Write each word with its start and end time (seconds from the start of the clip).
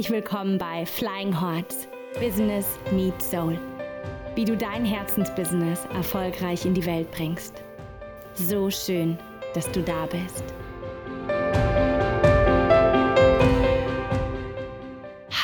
Herzlich 0.00 0.16
willkommen 0.16 0.56
bei 0.56 0.86
Flying 0.86 1.38
Hearts 1.38 1.86
Business 2.18 2.78
Meets 2.90 3.30
Soul. 3.30 3.58
Wie 4.34 4.46
du 4.46 4.56
dein 4.56 4.82
Herzensbusiness 4.82 5.84
erfolgreich 5.92 6.64
in 6.64 6.72
die 6.72 6.86
Welt 6.86 7.10
bringst. 7.10 7.62
So 8.32 8.70
schön, 8.70 9.18
dass 9.52 9.70
du 9.72 9.82
da 9.82 10.06
bist. 10.06 10.42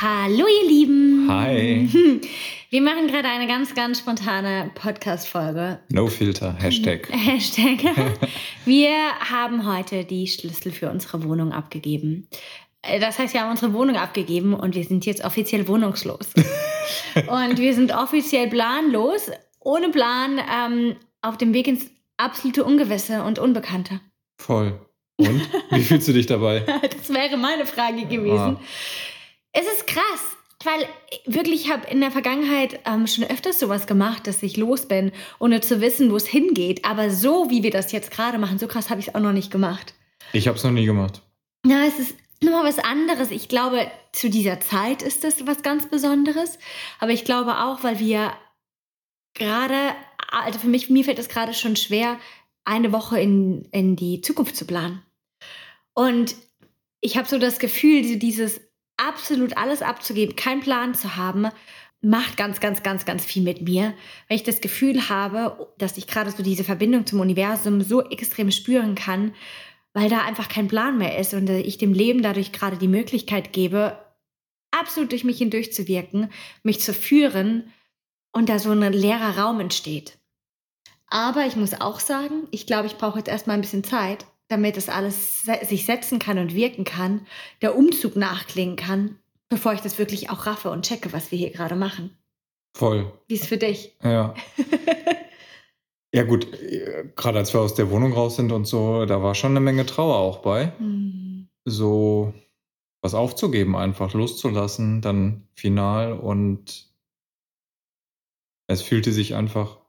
Hallo 0.01 0.45
ihr 0.47 0.67
Lieben. 0.67 1.27
Hi. 1.29 1.87
Wir 2.69 2.81
machen 2.81 3.07
gerade 3.07 3.29
eine 3.29 3.47
ganz, 3.47 3.75
ganz 3.75 3.99
spontane 3.99 4.71
Podcast-Folge. 4.73 5.79
No 5.89 6.07
Filter, 6.07 6.53
Hashtag. 6.59 7.07
Hashtag. 7.11 7.79
Wir 8.65 8.91
haben 9.19 9.71
heute 9.71 10.03
die 10.03 10.27
Schlüssel 10.27 10.71
für 10.71 10.89
unsere 10.89 11.23
Wohnung 11.23 11.53
abgegeben. 11.53 12.27
Äh, 12.81 12.99
Das 12.99 13.19
heißt, 13.19 13.33
wir 13.33 13.41
haben 13.41 13.51
unsere 13.51 13.73
Wohnung 13.73 13.95
abgegeben 13.95 14.53
und 14.53 14.75
wir 14.75 14.83
sind 14.83 15.05
jetzt 15.05 15.23
offiziell 15.23 15.67
wohnungslos. 15.67 16.29
und 17.15 17.57
wir 17.57 17.73
sind 17.73 17.93
offiziell 17.93 18.47
planlos, 18.49 19.31
ohne 19.59 19.89
Plan, 19.89 20.39
ähm, 20.39 20.95
auf 21.21 21.37
dem 21.37 21.53
Weg 21.53 21.67
ins 21.67 21.85
absolute 22.17 22.63
Ungewisse 22.63 23.23
und 23.23 23.39
Unbekannte. 23.39 23.99
Voll. 24.39 24.79
Und? 25.17 25.41
Wie 25.71 25.83
fühlst 25.83 26.07
du 26.07 26.13
dich 26.13 26.27
dabei? 26.27 26.61
Das 26.97 27.09
wäre 27.09 27.37
meine 27.37 27.65
Frage 27.65 28.05
gewesen. 28.05 28.57
Ah. 28.57 28.61
Es 29.51 29.65
ist 29.65 29.87
krass, 29.87 30.37
weil 30.63 30.85
wirklich 31.25 31.65
ich 31.65 31.71
habe 31.71 31.87
in 31.89 32.01
der 32.01 32.11
Vergangenheit 32.11 32.79
ähm, 32.85 33.07
schon 33.07 33.23
öfters 33.23 33.59
sowas 33.59 33.87
gemacht, 33.87 34.27
dass 34.27 34.43
ich 34.43 34.57
los 34.57 34.87
bin, 34.87 35.11
ohne 35.39 35.61
zu 35.61 35.81
wissen, 35.81 36.11
wo 36.11 36.17
es 36.17 36.27
hingeht. 36.27 36.85
Aber 36.85 37.09
so, 37.09 37.49
wie 37.49 37.63
wir 37.63 37.71
das 37.71 37.91
jetzt 37.91 38.11
gerade 38.11 38.37
machen, 38.37 38.59
so 38.59 38.67
krass 38.67 38.89
habe 38.89 38.99
ich 38.99 39.07
es 39.07 39.15
auch 39.15 39.19
noch 39.19 39.33
nicht 39.33 39.51
gemacht. 39.51 39.95
Ich 40.33 40.47
habe 40.47 40.57
es 40.57 40.63
noch 40.63 40.71
nie 40.71 40.85
gemacht. 40.85 41.21
Ja, 41.65 41.85
es 41.87 41.97
ist 41.99 42.15
nochmal 42.43 42.65
was 42.65 42.79
anderes. 42.79 43.31
Ich 43.31 43.47
glaube, 43.49 43.89
zu 44.11 44.29
dieser 44.29 44.59
Zeit 44.59 45.01
ist 45.01 45.23
das 45.23 45.45
was 45.45 45.63
ganz 45.63 45.89
Besonderes. 45.89 46.57
Aber 46.99 47.11
ich 47.11 47.25
glaube 47.25 47.59
auch, 47.59 47.83
weil 47.83 47.99
wir 47.99 48.33
gerade, 49.33 49.95
also 50.31 50.59
für 50.59 50.67
mich, 50.67 50.89
mir 50.89 51.03
fällt 51.03 51.19
es 51.19 51.29
gerade 51.29 51.53
schon 51.53 51.75
schwer, 51.75 52.19
eine 52.65 52.91
Woche 52.91 53.19
in, 53.19 53.65
in 53.71 53.95
die 53.95 54.21
Zukunft 54.21 54.55
zu 54.55 54.65
planen. 54.65 55.01
Und 55.93 56.35
ich 57.01 57.17
habe 57.17 57.27
so 57.27 57.37
das 57.39 57.59
Gefühl, 57.59 58.17
dieses 58.17 58.59
absolut 58.97 59.55
alles 59.55 59.81
abzugeben, 59.81 60.35
keinen 60.35 60.61
Plan 60.61 60.93
zu 60.93 61.15
haben, 61.15 61.47
macht 62.01 62.37
ganz, 62.37 62.59
ganz, 62.59 62.83
ganz, 62.83 63.05
ganz 63.05 63.25
viel 63.25 63.43
mit 63.43 63.61
mir, 63.61 63.93
weil 64.27 64.37
ich 64.37 64.43
das 64.43 64.61
Gefühl 64.61 65.09
habe, 65.09 65.73
dass 65.77 65.97
ich 65.97 66.07
gerade 66.07 66.31
so 66.31 66.43
diese 66.43 66.63
Verbindung 66.63 67.05
zum 67.05 67.19
Universum 67.19 67.81
so 67.81 68.07
extrem 68.09 68.51
spüren 68.51 68.95
kann, 68.95 69.33
weil 69.97 70.09
da 70.09 70.21
einfach 70.21 70.47
kein 70.47 70.67
Plan 70.67 70.99
mehr 70.99 71.17
ist 71.17 71.33
und 71.33 71.49
ich 71.49 71.79
dem 71.79 71.91
Leben 71.91 72.21
dadurch 72.21 72.51
gerade 72.51 72.77
die 72.77 72.87
Möglichkeit 72.87 73.51
gebe, 73.51 73.97
absolut 74.69 75.11
durch 75.11 75.23
mich 75.23 75.39
hindurchzuwirken, 75.39 76.29
mich 76.61 76.81
zu 76.81 76.93
führen 76.93 77.73
und 78.31 78.47
da 78.47 78.59
so 78.59 78.69
ein 78.69 78.93
leerer 78.93 79.39
Raum 79.39 79.59
entsteht. 79.59 80.19
Aber 81.07 81.47
ich 81.47 81.55
muss 81.55 81.81
auch 81.81 81.99
sagen, 81.99 82.47
ich 82.51 82.67
glaube, 82.67 82.85
ich 82.85 82.97
brauche 82.97 83.17
jetzt 83.17 83.27
erstmal 83.27 83.57
ein 83.57 83.61
bisschen 83.61 83.83
Zeit, 83.83 84.27
damit 84.49 84.77
das 84.77 84.87
alles 84.87 85.45
sich 85.63 85.87
setzen 85.87 86.19
kann 86.19 86.37
und 86.37 86.53
wirken 86.53 86.83
kann, 86.83 87.25
der 87.63 87.75
Umzug 87.75 88.15
nachklingen 88.15 88.75
kann, 88.75 89.17
bevor 89.49 89.73
ich 89.73 89.81
das 89.81 89.97
wirklich 89.97 90.29
auch 90.29 90.45
raffe 90.45 90.69
und 90.69 90.85
checke, 90.85 91.11
was 91.11 91.31
wir 91.31 91.39
hier 91.39 91.49
gerade 91.49 91.75
machen. 91.75 92.15
Voll. 92.75 93.11
Wie 93.27 93.33
ist 93.33 93.41
es 93.41 93.47
für 93.47 93.57
dich? 93.57 93.97
Ja. 94.03 94.35
Ja 96.13 96.23
gut, 96.23 96.53
äh, 96.61 97.09
gerade 97.15 97.39
als 97.39 97.53
wir 97.53 97.61
aus 97.61 97.75
der 97.75 97.91
Wohnung 97.91 98.13
raus 98.13 98.37
sind 98.37 98.51
und 98.51 98.65
so, 98.65 99.05
da 99.05 99.21
war 99.21 99.35
schon 99.35 99.51
eine 99.51 99.59
Menge 99.59 99.85
Trauer 99.85 100.17
auch 100.17 100.39
bei. 100.39 100.73
Hm. 100.77 101.49
So 101.65 102.33
was 103.01 103.13
aufzugeben, 103.13 103.75
einfach 103.75 104.13
loszulassen, 104.13 105.01
dann 105.01 105.47
final 105.53 106.13
und 106.13 106.87
es 108.67 108.81
fühlte 108.81 109.11
sich 109.11 109.35
einfach 109.35 109.79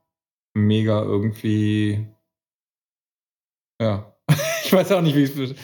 mega 0.55 1.03
irgendwie, 1.03 2.07
ja, 3.81 4.15
ich 4.65 4.73
weiß 4.73 4.93
auch 4.93 5.01
nicht, 5.01 5.17
wie 5.17 5.23
es 5.23 5.55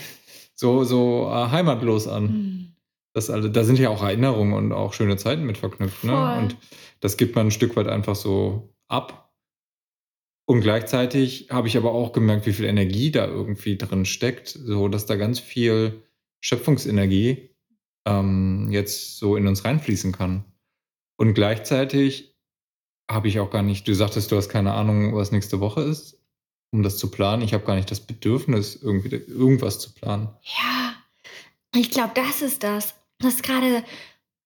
so, 0.54 0.84
so 0.84 1.28
äh, 1.30 1.50
heimatlos 1.50 2.08
an. 2.08 2.28
Hm. 2.28 2.76
Das 3.12 3.30
alle, 3.30 3.50
da 3.50 3.62
sind 3.62 3.78
ja 3.78 3.90
auch 3.90 4.02
Erinnerungen 4.02 4.54
und 4.54 4.72
auch 4.72 4.92
schöne 4.92 5.16
Zeiten 5.16 5.44
mit 5.44 5.58
verknüpft. 5.58 6.02
Ne? 6.02 6.38
Und 6.38 6.56
das 6.98 7.16
gibt 7.16 7.36
man 7.36 7.46
ein 7.46 7.52
Stück 7.52 7.76
weit 7.76 7.86
einfach 7.86 8.16
so 8.16 8.74
ab. 8.88 9.23
Und 10.46 10.60
gleichzeitig 10.60 11.48
habe 11.50 11.68
ich 11.68 11.76
aber 11.76 11.92
auch 11.92 12.12
gemerkt, 12.12 12.46
wie 12.46 12.52
viel 12.52 12.66
Energie 12.66 13.10
da 13.10 13.26
irgendwie 13.26 13.78
drin 13.78 14.04
steckt, 14.04 14.48
so 14.48 14.88
dass 14.88 15.06
da 15.06 15.16
ganz 15.16 15.40
viel 15.40 16.02
Schöpfungsenergie 16.40 17.50
ähm, 18.06 18.68
jetzt 18.70 19.18
so 19.18 19.36
in 19.36 19.46
uns 19.46 19.64
reinfließen 19.64 20.12
kann. 20.12 20.44
Und 21.16 21.34
gleichzeitig 21.34 22.36
habe 23.10 23.28
ich 23.28 23.40
auch 23.40 23.50
gar 23.50 23.62
nicht, 23.62 23.86
du 23.88 23.94
sagtest, 23.94 24.30
du 24.32 24.36
hast 24.36 24.48
keine 24.48 24.74
Ahnung, 24.74 25.14
was 25.14 25.32
nächste 25.32 25.60
Woche 25.60 25.82
ist, 25.82 26.20
um 26.72 26.82
das 26.82 26.98
zu 26.98 27.10
planen. 27.10 27.42
Ich 27.42 27.54
habe 27.54 27.64
gar 27.64 27.76
nicht 27.76 27.90
das 27.90 28.00
Bedürfnis, 28.00 28.76
irgendwie 28.76 29.16
irgendwas 29.16 29.78
zu 29.78 29.92
planen. 29.94 30.28
Ja, 30.42 30.94
ich 31.74 31.90
glaube, 31.90 32.12
das 32.14 32.42
ist 32.42 32.62
das. 32.62 32.94
Das 33.18 33.34
ist 33.34 33.42
gerade 33.42 33.84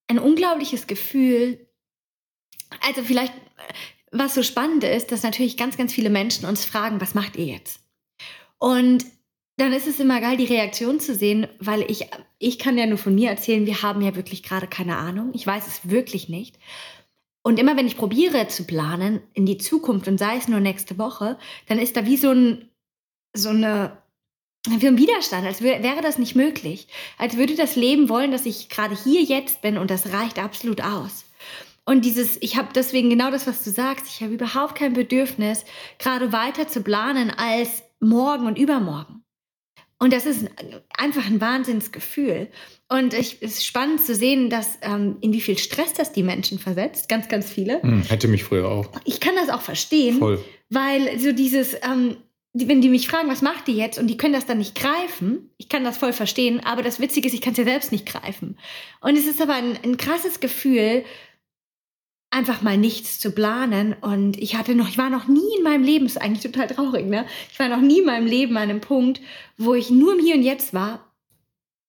ein 0.09 0.19
unglaubliches 0.19 0.87
Gefühl. 0.87 1.67
Also 2.81 3.03
vielleicht, 3.03 3.33
was 4.11 4.35
so 4.35 4.43
spannend 4.43 4.85
ist, 4.85 5.13
dass 5.13 5.23
natürlich 5.23 5.57
ganz, 5.57 5.77
ganz 5.77 5.93
viele 5.93 6.11
Menschen 6.11 6.47
uns 6.47 6.65
fragen, 6.65 7.01
was 7.01 7.15
macht 7.15 7.37
ihr 7.37 7.47
jetzt? 7.47 7.81
Und 8.59 9.05
dann 9.57 9.73
ist 9.73 9.89
es 9.89 10.01
immer 10.01 10.21
geil, 10.21 10.37
die 10.37 10.45
Reaktion 10.45 11.01
zu 11.01 11.15
sehen, 11.15 11.49
weil 11.59 11.83
ich, 11.91 12.07
ich 12.39 12.59
kann 12.59 12.79
ja 12.79 12.87
nur 12.87 12.99
von 12.99 13.15
mir 13.15 13.31
erzählen, 13.31 13.67
wir 13.67 13.83
haben 13.83 14.01
ja 14.03 14.15
wirklich 14.15 14.43
gerade 14.43 14.69
keine 14.69 14.97
Ahnung. 14.97 15.31
Ich 15.35 15.47
weiß 15.47 15.67
es 15.67 15.91
wirklich 15.91 16.29
nicht. 16.29 16.57
Und 17.43 17.59
immer 17.59 17.77
wenn 17.77 17.87
ich 17.87 17.97
probiere 17.97 18.47
zu 18.49 18.65
planen 18.65 19.21
in 19.35 19.47
die 19.47 19.59
Zukunft 19.59 20.07
und 20.07 20.19
sei 20.19 20.37
es 20.37 20.49
nur 20.49 20.61
nächste 20.61 20.99
Woche, 20.99 21.39
dann 21.67 21.79
ist 21.79 21.97
da 21.97 22.07
wie 22.07 22.17
so 22.17 22.31
ein, 22.31 22.69
so 23.35 23.49
eine, 23.49 23.99
wie 24.69 24.87
ein 24.87 24.99
Widerstand, 24.99 25.47
als 25.47 25.63
wär, 25.63 25.83
wäre 25.83 26.03
das 26.03 26.19
nicht 26.19 26.37
möglich. 26.37 26.89
Als 27.17 27.37
würde 27.37 27.57
das 27.57 27.75
Leben 27.75 28.09
wollen, 28.09 28.31
dass 28.31 28.47
ich 28.47 28.69
gerade 28.69 28.97
hier 28.97 29.23
jetzt 29.23 29.61
bin 29.61 29.77
und 29.77 29.91
das 29.91 30.13
reicht 30.13 30.39
absolut 30.39 30.83
aus. 30.83 31.25
Und 31.89 32.05
dieses, 32.05 32.37
ich 32.43 32.59
habe 32.59 32.69
deswegen 32.75 33.09
genau 33.09 33.31
das, 33.31 33.47
was 33.47 33.65
du 33.65 33.71
sagst, 33.71 34.09
ich 34.09 34.23
habe 34.23 34.35
überhaupt 34.35 34.75
kein 34.75 34.93
Bedürfnis, 34.93 35.65
gerade 35.99 36.35
weiter 36.35 36.69
zu 36.69 36.83
planen 36.83 37.31
als 37.31 37.83
morgen 37.99 38.47
und 38.47 38.59
übermorgen. 38.59 39.25
Und 39.99 40.13
das 40.13 40.27
ist 40.27 40.51
einfach 40.99 41.25
ein 41.25 41.41
Wahnsinnsgefühl. 41.41 42.49
Und 42.91 43.15
ich, 43.15 43.39
es 43.41 43.53
ist 43.53 43.65
spannend 43.65 44.03
zu 44.03 44.15
sehen, 44.15 44.51
dass 44.51 44.79
ähm, 44.83 45.17
in 45.23 45.33
wie 45.33 45.41
viel 45.41 45.57
Stress 45.57 45.95
das 45.95 46.13
die 46.13 46.23
Menschen 46.23 46.59
versetzt, 46.59 47.09
ganz, 47.09 47.27
ganz 47.29 47.51
viele. 47.51 47.81
Hm, 47.81 48.03
hätte 48.03 48.29
mich 48.29 48.45
früher 48.45 48.69
auch. 48.69 48.91
Ich 49.07 49.19
kann 49.19 49.37
das 49.37 49.49
auch 49.49 49.63
verstehen, 49.63 50.19
Voll. 50.19 50.45
weil 50.69 51.19
so 51.19 51.33
dieses, 51.33 51.73
ähm, 51.73 52.19
wenn 52.53 52.83
die 52.83 52.91
mich 52.91 53.09
fragen, 53.09 53.31
was 53.31 53.41
macht 53.41 53.67
die 53.67 53.77
jetzt 53.77 53.99
und 53.99 54.09
die 54.09 54.19
können 54.19 54.35
das 54.35 54.45
dann 54.45 54.59
nicht 54.59 54.75
greifen, 54.75 55.51
ich 55.57 55.71
kann 55.71 55.85
das 55.85 55.97
voll 55.97 56.13
verstehen, 56.13 56.61
aber 56.61 56.83
das 56.83 57.01
Witzige 57.01 57.29
ist, 57.29 57.35
ich 57.35 57.41
kann 57.41 57.53
es 57.53 57.59
ja 57.59 57.65
selbst 57.65 57.93
nicht 57.93 58.05
greifen. 58.05 58.59
Und 59.01 59.17
es 59.17 59.27
ist 59.27 59.41
aber 59.41 59.55
ein, 59.55 59.79
ein 59.83 59.97
krasses 59.97 60.41
Gefühl, 60.41 61.05
einfach 62.31 62.63
mal 62.63 62.77
nichts 62.77 63.19
zu 63.19 63.33
planen. 63.33 63.95
Und 64.01 64.39
ich 64.39 64.57
hatte 64.57 64.75
noch, 64.75 64.89
ich 64.89 64.99
war 64.99 65.11
noch 65.11 65.29
nie 65.29 65.57
in 65.57 65.65
meinem 65.65 65.83
Leben, 65.83 66.07
ist 66.07 66.21
eigentlich 66.21 66.43
total 66.43 66.69
traurig, 66.69 67.07
ne? 67.07 67.27
Ich 67.51 67.59
war 67.59 67.69
noch 67.69 67.81
nie 67.81 68.01
in 68.01 68.07
meinem 68.07 68.27
Leben 68.27 68.57
an 68.57 68.65
einem 68.65 68.81
Punkt, 68.81 69.21
wo 69.57 69.75
ich 69.75 69.91
nur 69.91 70.15
im 70.15 70.25
Hier 70.25 70.35
und 70.35 70.43
Jetzt 70.43 70.75
war 70.75 71.13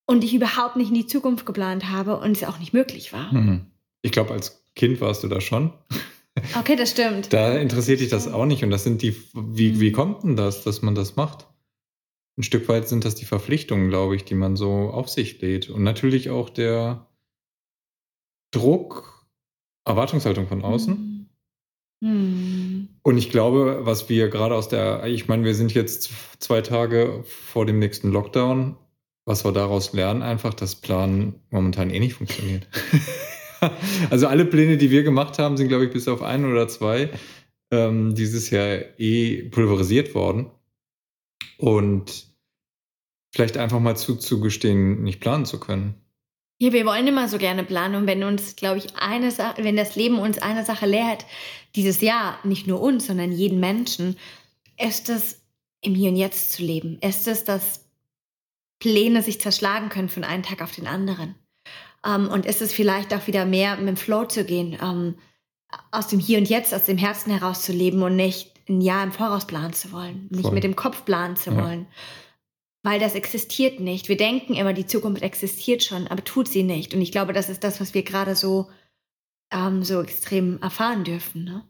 und 0.05 0.23
ich 0.23 0.33
überhaupt 0.33 0.75
nicht 0.75 0.89
in 0.89 0.95
die 0.95 1.07
Zukunft 1.07 1.45
geplant 1.45 1.89
habe 1.89 2.17
und 2.17 2.31
es 2.31 2.43
auch 2.43 2.59
nicht 2.59 2.73
möglich 2.73 3.13
war. 3.13 3.33
Mhm. 3.33 3.67
Ich 4.01 4.11
glaube, 4.11 4.33
als 4.33 4.63
Kind 4.75 5.01
warst 5.01 5.23
du 5.23 5.27
da 5.27 5.41
schon. 5.41 5.73
Okay, 6.57 6.75
das 6.75 6.91
stimmt. 6.91 7.33
Da 7.33 7.57
interessiert 7.57 7.99
dich 7.99 8.09
das 8.09 8.27
auch 8.27 8.45
nicht. 8.45 8.63
Und 8.63 8.69
das 8.69 8.83
sind 8.83 9.01
die, 9.01 9.15
wie, 9.33 9.79
wie 9.79 9.91
kommt 9.91 10.23
denn 10.23 10.35
das, 10.35 10.63
dass 10.63 10.81
man 10.81 10.95
das 10.95 11.15
macht? 11.15 11.47
Ein 12.37 12.43
Stück 12.43 12.69
weit 12.69 12.87
sind 12.87 13.03
das 13.03 13.15
die 13.15 13.25
Verpflichtungen, 13.25 13.89
glaube 13.89 14.15
ich, 14.15 14.23
die 14.23 14.35
man 14.35 14.55
so 14.55 14.89
auf 14.89 15.09
sich 15.09 15.41
lädt. 15.41 15.69
Und 15.69 15.83
natürlich 15.83 16.29
auch 16.29 16.49
der 16.49 17.07
Druck, 18.51 19.18
Erwartungshaltung 19.85 20.47
von 20.47 20.63
außen. 20.63 21.29
Hm. 22.03 22.87
Und 23.01 23.17
ich 23.17 23.29
glaube, 23.29 23.79
was 23.81 24.09
wir 24.09 24.29
gerade 24.29 24.55
aus 24.55 24.69
der, 24.69 25.05
ich 25.05 25.27
meine, 25.27 25.43
wir 25.43 25.55
sind 25.55 25.73
jetzt 25.73 26.11
zwei 26.39 26.61
Tage 26.61 27.23
vor 27.25 27.65
dem 27.65 27.79
nächsten 27.79 28.11
Lockdown. 28.11 28.77
Was 29.25 29.45
wir 29.45 29.51
daraus 29.51 29.93
lernen, 29.93 30.23
einfach, 30.23 30.55
dass 30.55 30.75
Plan 30.75 31.35
momentan 31.51 31.91
eh 31.91 31.99
nicht 31.99 32.15
funktioniert. 32.15 32.67
also 34.09 34.25
alle 34.27 34.45
Pläne, 34.45 34.77
die 34.77 34.89
wir 34.89 35.03
gemacht 35.03 35.37
haben, 35.37 35.55
sind, 35.55 35.67
glaube 35.67 35.85
ich, 35.85 35.91
bis 35.91 36.07
auf 36.07 36.23
ein 36.23 36.45
oder 36.45 36.67
zwei 36.67 37.11
ähm, 37.71 38.15
dieses 38.15 38.49
Jahr 38.49 38.79
eh 38.97 39.43
pulverisiert 39.49 40.15
worden. 40.15 40.49
Und 41.57 42.33
vielleicht 43.31 43.57
einfach 43.57 43.79
mal 43.79 43.97
zuzugestehen, 43.97 45.03
nicht 45.03 45.19
planen 45.19 45.45
zu 45.45 45.59
können. 45.59 45.95
Ja, 46.61 46.73
wir 46.73 46.85
wollen 46.85 47.07
immer 47.07 47.29
so 47.29 47.37
gerne 47.37 47.63
planen 47.63 47.95
und 47.95 48.05
wenn 48.07 48.23
uns, 48.23 48.55
glaube 48.57 48.79
ich, 48.79 48.95
eine 48.97 49.31
Sache, 49.31 49.63
wenn 49.63 49.77
das 49.77 49.95
Leben 49.95 50.19
uns 50.19 50.39
eine 50.39 50.65
Sache 50.65 50.85
lehrt, 50.85 51.25
dieses 51.75 52.01
Jahr, 52.01 52.37
nicht 52.43 52.67
nur 52.67 52.81
uns, 52.81 53.07
sondern 53.07 53.31
jeden 53.31 53.59
Menschen, 53.61 54.17
ist 54.77 55.09
es, 55.09 55.41
im 55.81 55.95
Hier 55.95 56.09
und 56.09 56.17
Jetzt 56.17 56.51
zu 56.51 56.63
leben. 56.63 56.99
Ist 57.01 57.27
es, 57.29 57.45
dass 57.45 57.85
Pläne 58.79 59.21
sich 59.23 59.39
zerschlagen 59.39 59.87
können 59.89 60.09
von 60.09 60.25
einem 60.25 60.43
Tag 60.43 60.61
auf 60.61 60.73
den 60.73 60.87
anderen. 60.87 61.35
Ähm, 62.05 62.27
und 62.29 62.45
ist 62.45 62.61
es 62.61 62.73
vielleicht 62.73 63.13
auch 63.13 63.27
wieder 63.27 63.45
mehr 63.45 63.77
mit 63.77 63.87
dem 63.87 63.97
Flow 63.97 64.25
zu 64.25 64.43
gehen, 64.43 64.77
ähm, 64.81 65.15
aus 65.91 66.07
dem 66.07 66.19
Hier 66.19 66.37
und 66.39 66.49
Jetzt, 66.49 66.73
aus 66.73 66.85
dem 66.85 66.97
Herzen 66.97 67.31
heraus 67.31 67.63
zu 67.63 67.71
leben 67.71 68.01
und 68.03 68.15
nicht 68.17 68.51
ein 68.67 68.81
Jahr 68.81 69.03
im 69.03 69.11
Voraus 69.13 69.47
planen 69.47 69.73
zu 69.73 69.91
wollen, 69.93 70.27
nicht 70.29 70.43
Voll. 70.43 70.53
mit 70.53 70.63
dem 70.63 70.75
Kopf 70.75 71.05
planen 71.05 71.35
zu 71.37 71.51
Ja. 71.51 71.63
wollen. 71.63 71.87
Weil 72.83 72.99
das 72.99 73.15
existiert 73.15 73.79
nicht. 73.79 74.07
Wir 74.07 74.17
denken 74.17 74.53
immer, 74.53 74.73
die 74.73 74.85
Zukunft 74.85 75.21
existiert 75.21 75.83
schon, 75.83 76.07
aber 76.07 76.23
tut 76.23 76.47
sie 76.47 76.63
nicht. 76.63 76.93
Und 76.93 77.01
ich 77.01 77.11
glaube, 77.11 77.33
das 77.33 77.49
ist 77.49 77.63
das, 77.63 77.81
was 77.81 77.93
wir 77.93 78.03
gerade 78.03 78.35
so, 78.35 78.69
ähm, 79.51 79.83
so 79.83 80.01
extrem 80.01 80.61
erfahren 80.61 81.03
dürfen. 81.03 81.43
Ne? 81.43 81.63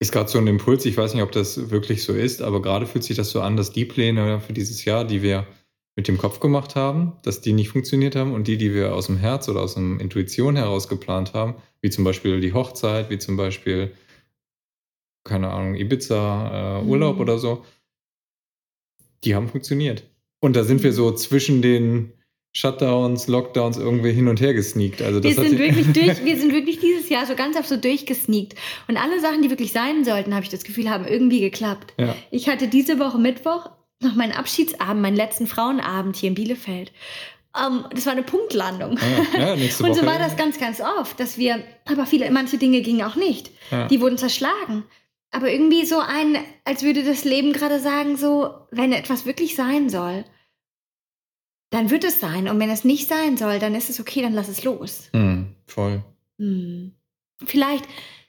Ist 0.00 0.10
gerade 0.10 0.28
so 0.28 0.38
ein 0.38 0.48
Impuls, 0.48 0.84
ich 0.86 0.96
weiß 0.96 1.14
nicht, 1.14 1.22
ob 1.22 1.30
das 1.30 1.70
wirklich 1.70 2.02
so 2.02 2.12
ist, 2.12 2.42
aber 2.42 2.60
gerade 2.60 2.86
fühlt 2.86 3.04
sich 3.04 3.16
das 3.16 3.30
so 3.30 3.40
an, 3.40 3.56
dass 3.56 3.70
die 3.70 3.84
Pläne 3.84 4.40
für 4.40 4.52
dieses 4.52 4.84
Jahr, 4.84 5.04
die 5.04 5.22
wir 5.22 5.46
mit 5.94 6.08
dem 6.08 6.18
Kopf 6.18 6.40
gemacht 6.40 6.74
haben, 6.74 7.18
dass 7.22 7.40
die 7.40 7.52
nicht 7.52 7.68
funktioniert 7.68 8.16
haben 8.16 8.32
und 8.32 8.48
die, 8.48 8.56
die 8.56 8.74
wir 8.74 8.94
aus 8.94 9.06
dem 9.06 9.18
Herz 9.18 9.48
oder 9.48 9.60
aus 9.60 9.74
der 9.74 9.82
Intuition 9.82 10.56
heraus 10.56 10.88
geplant 10.88 11.34
haben, 11.34 11.54
wie 11.80 11.90
zum 11.90 12.02
Beispiel 12.02 12.40
die 12.40 12.54
Hochzeit, 12.54 13.10
wie 13.10 13.18
zum 13.18 13.36
Beispiel, 13.36 13.92
keine 15.22 15.50
Ahnung, 15.50 15.76
Ibiza, 15.76 16.80
äh, 16.80 16.84
Urlaub 16.84 17.16
Mhm. 17.16 17.20
oder 17.20 17.38
so, 17.38 17.64
die 19.24 19.34
haben 19.34 19.48
funktioniert. 19.48 20.04
Und 20.40 20.56
da 20.56 20.64
sind 20.64 20.82
wir 20.82 20.92
so 20.92 21.12
zwischen 21.12 21.62
den 21.62 22.12
Shutdowns, 22.54 23.28
Lockdowns 23.28 23.78
irgendwie 23.78 24.12
hin 24.12 24.28
und 24.28 24.40
her 24.40 24.52
gesneakt. 24.52 25.00
Also 25.00 25.22
Wir 25.22 25.34
sind, 25.34 25.58
wirklich 25.58 25.86
durch, 25.92 26.24
wir 26.24 26.36
sind 26.36 26.52
wirklich 26.52 26.80
dieses 26.80 27.08
Jahr 27.08 27.26
so 27.26 27.34
ganz 27.34 27.56
auf 27.56 27.66
so 27.66 27.76
durchgesneakt. 27.76 28.54
Und 28.88 28.96
alle 28.96 29.20
Sachen, 29.20 29.40
die 29.42 29.50
wirklich 29.50 29.72
sein 29.72 30.04
sollten, 30.04 30.34
habe 30.34 30.44
ich 30.44 30.50
das 30.50 30.64
Gefühl, 30.64 30.90
haben 30.90 31.06
irgendwie 31.06 31.40
geklappt. 31.40 31.94
ja. 31.98 32.14
Ich 32.30 32.48
hatte 32.48 32.68
diese 32.68 32.98
Woche 32.98 33.18
Mittwoch 33.18 33.70
noch 34.02 34.16
meinen 34.16 34.32
Abschiedsabend, 34.32 35.00
meinen 35.00 35.16
letzten 35.16 35.46
Frauenabend 35.46 36.16
hier 36.16 36.28
in 36.28 36.34
Bielefeld. 36.34 36.92
Ähm, 37.56 37.84
das 37.94 38.04
war 38.06 38.12
eine 38.12 38.22
Punktlandung. 38.22 38.98
Ah, 38.98 39.38
ja, 39.38 39.56
nächste 39.56 39.84
Und 39.84 39.94
so 39.94 40.04
war 40.04 40.18
das 40.18 40.36
ganz, 40.36 40.58
ganz 40.58 40.80
oft, 40.80 41.18
dass 41.20 41.38
wir, 41.38 41.62
aber 41.86 42.04
viele, 42.04 42.30
manche 42.30 42.58
Dinge 42.58 42.82
gingen 42.82 43.02
auch 43.02 43.16
nicht. 43.16 43.50
Ja. 43.70 43.86
Die 43.88 44.00
wurden 44.00 44.18
zerschlagen. 44.18 44.84
Aber 45.32 45.50
irgendwie 45.50 45.84
so 45.84 45.98
ein, 45.98 46.36
als 46.64 46.82
würde 46.82 47.04
das 47.04 47.24
Leben 47.24 47.52
gerade 47.52 47.80
sagen, 47.80 48.16
so, 48.16 48.54
wenn 48.70 48.92
etwas 48.92 49.24
wirklich 49.26 49.56
sein 49.56 49.88
soll, 49.88 50.24
dann 51.70 51.90
wird 51.90 52.04
es 52.04 52.20
sein. 52.20 52.48
Und 52.48 52.60
wenn 52.60 52.70
es 52.70 52.84
nicht 52.84 53.08
sein 53.08 53.38
soll, 53.38 53.58
dann 53.58 53.74
ist 53.74 53.88
es 53.88 53.98
okay, 53.98 54.20
dann 54.20 54.34
lass 54.34 54.48
es 54.48 54.62
los. 54.62 55.08
Hm, 55.14 55.56
voll. 55.66 56.04
Hm. 56.38 56.92
Vielleicht 57.44 57.86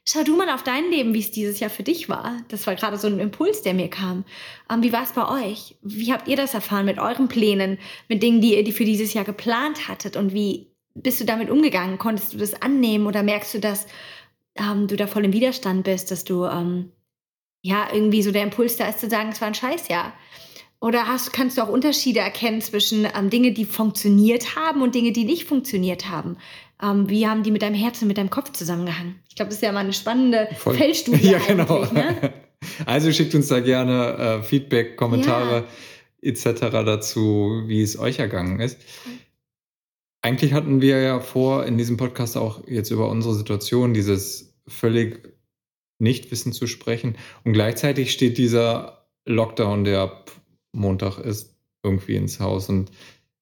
schau 0.07 0.23
du 0.23 0.37
mal 0.37 0.49
auf 0.49 0.63
dein 0.63 0.89
Leben, 0.89 1.13
wie 1.13 1.19
es 1.19 1.31
dieses 1.31 1.59
Jahr 1.59 1.69
für 1.69 1.83
dich 1.83 2.07
war. 2.07 2.41
Das 2.47 2.65
war 2.67 2.75
gerade 2.75 2.97
so 2.97 3.07
ein 3.07 3.19
Impuls, 3.19 3.61
der 3.61 3.73
mir 3.73 3.89
kam. 3.89 4.23
Ähm, 4.71 4.81
wie 4.81 4.93
war 4.93 5.03
es 5.03 5.11
bei 5.11 5.27
euch? 5.27 5.75
Wie 5.81 6.13
habt 6.13 6.29
ihr 6.29 6.37
das 6.37 6.53
erfahren 6.53 6.85
mit 6.85 6.99
euren 6.99 7.27
Plänen, 7.27 7.79
mit 8.07 8.23
Dingen, 8.23 8.39
die 8.39 8.55
ihr 8.55 8.63
die 8.63 8.71
für 8.71 8.85
dieses 8.85 9.13
Jahr 9.13 9.25
geplant 9.25 9.89
hattet? 9.89 10.15
Und 10.15 10.33
wie 10.33 10.71
bist 10.95 11.19
du 11.19 11.25
damit 11.25 11.49
umgegangen? 11.49 11.97
Konntest 11.97 12.33
du 12.33 12.37
das 12.37 12.61
annehmen 12.61 13.07
oder 13.07 13.23
merkst 13.23 13.53
du, 13.55 13.59
dass 13.59 13.87
ähm, 14.55 14.87
du 14.87 14.95
da 14.95 15.07
voll 15.07 15.25
im 15.25 15.33
Widerstand 15.33 15.83
bist, 15.83 16.11
dass 16.11 16.23
du 16.23 16.45
ähm, 16.45 16.91
ja 17.61 17.87
irgendwie 17.91 18.21
so 18.21 18.31
der 18.31 18.43
Impuls 18.43 18.77
da 18.77 18.87
ist 18.87 18.99
zu 18.99 19.09
sagen, 19.09 19.29
es 19.31 19.41
war 19.41 19.47
ein 19.47 19.55
Scheißjahr? 19.55 20.13
Oder 20.79 21.07
hast, 21.07 21.31
kannst 21.31 21.57
du 21.57 21.61
auch 21.61 21.69
Unterschiede 21.69 22.19
erkennen 22.19 22.59
zwischen 22.59 23.07
ähm, 23.17 23.29
Dinge, 23.29 23.53
die 23.53 23.63
funktioniert 23.63 24.57
haben 24.57 24.81
und 24.81 24.93
Dinge, 24.93 25.13
die 25.13 25.23
nicht 25.23 25.45
funktioniert 25.45 26.09
haben? 26.09 26.37
Ähm, 26.81 27.09
wie 27.09 27.25
haben 27.25 27.43
die 27.43 27.51
mit 27.51 27.61
deinem 27.61 27.75
Herzen, 27.75 28.07
mit 28.07 28.17
deinem 28.17 28.29
Kopf 28.29 28.51
zusammengehangen? 28.51 29.15
Ich 29.29 29.35
glaube, 29.35 29.47
das 29.47 29.55
ist 29.55 29.63
ja 29.63 29.71
mal 29.71 29.79
eine 29.79 29.93
spannende 29.93 30.49
Voll. 30.57 30.75
Feldstudie. 30.75 31.27
ja, 31.31 31.39
genau. 31.39 31.85
Ne? 31.85 32.33
Also 32.85 33.11
schickt 33.11 33.35
uns 33.35 33.49
da 33.49 33.59
gerne 33.59 34.39
äh, 34.39 34.41
Feedback, 34.41 34.95
Kommentare 34.95 35.65
etc. 36.21 36.45
dazu, 36.71 37.63
wie 37.65 37.81
es 37.81 37.99
euch 37.99 38.19
ergangen 38.19 38.61
ist. 38.61 38.79
Eigentlich 40.23 40.53
hatten 40.53 40.79
wir 40.79 41.01
ja 41.01 41.19
vor, 41.19 41.65
in 41.65 41.77
diesem 41.77 41.97
Podcast 41.97 42.37
auch 42.37 42.65
jetzt 42.65 42.91
über 42.91 43.09
unsere 43.09 43.35
Situation, 43.35 43.93
dieses 43.93 44.55
völlig 44.65 45.35
Nichtwissen 45.99 46.53
zu 46.53 46.65
sprechen. 46.65 47.17
Und 47.43 47.51
gleichzeitig 47.51 48.13
steht 48.13 48.37
dieser 48.37 49.05
Lockdown, 49.25 49.83
der 49.83 49.99
ab 49.99 50.31
Montag 50.71 51.19
ist, 51.19 51.57
irgendwie 51.83 52.15
ins 52.15 52.39
Haus. 52.39 52.69
Und 52.69 52.89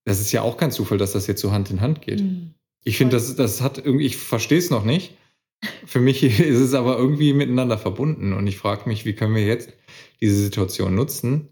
das 0.05 0.19
ist 0.19 0.31
ja 0.31 0.41
auch 0.41 0.57
kein 0.57 0.71
Zufall, 0.71 0.97
dass 0.97 1.11
das 1.11 1.27
jetzt 1.27 1.41
so 1.41 1.51
Hand 1.51 1.69
in 1.69 1.81
Hand 1.81 2.01
geht. 2.01 2.21
Hm. 2.21 2.55
Ich 2.83 2.97
finde, 2.97 3.15
das, 3.15 3.35
das 3.35 3.61
hat 3.61 3.77
irgendwie, 3.77 4.07
ich 4.07 4.17
verstehe 4.17 4.57
es 4.57 4.71
noch 4.71 4.83
nicht. 4.83 5.15
Für 5.85 5.99
mich 5.99 6.23
ist 6.39 6.59
es 6.59 6.73
aber 6.73 6.97
irgendwie 6.97 7.33
miteinander 7.33 7.77
verbunden 7.77 8.33
und 8.33 8.47
ich 8.47 8.57
frage 8.57 8.89
mich, 8.89 9.05
wie 9.05 9.13
können 9.13 9.35
wir 9.35 9.45
jetzt 9.45 9.71
diese 10.19 10.41
Situation 10.41 10.95
nutzen 10.95 11.50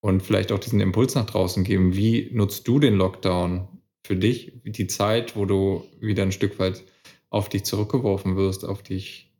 und 0.00 0.22
vielleicht 0.22 0.52
auch 0.52 0.58
diesen 0.58 0.80
Impuls 0.80 1.14
nach 1.14 1.26
draußen 1.26 1.64
geben. 1.64 1.94
Wie 1.94 2.30
nutzt 2.32 2.66
du 2.68 2.78
den 2.78 2.94
Lockdown 2.94 3.68
für 4.04 4.16
dich? 4.16 4.52
Die 4.64 4.86
Zeit, 4.86 5.36
wo 5.36 5.44
du 5.44 5.84
wieder 6.00 6.22
ein 6.22 6.32
Stück 6.32 6.58
weit 6.58 6.84
auf 7.30 7.48
dich 7.48 7.64
zurückgeworfen 7.64 8.36
wirst, 8.36 8.64
auf 8.64 8.82
dich 8.82 9.32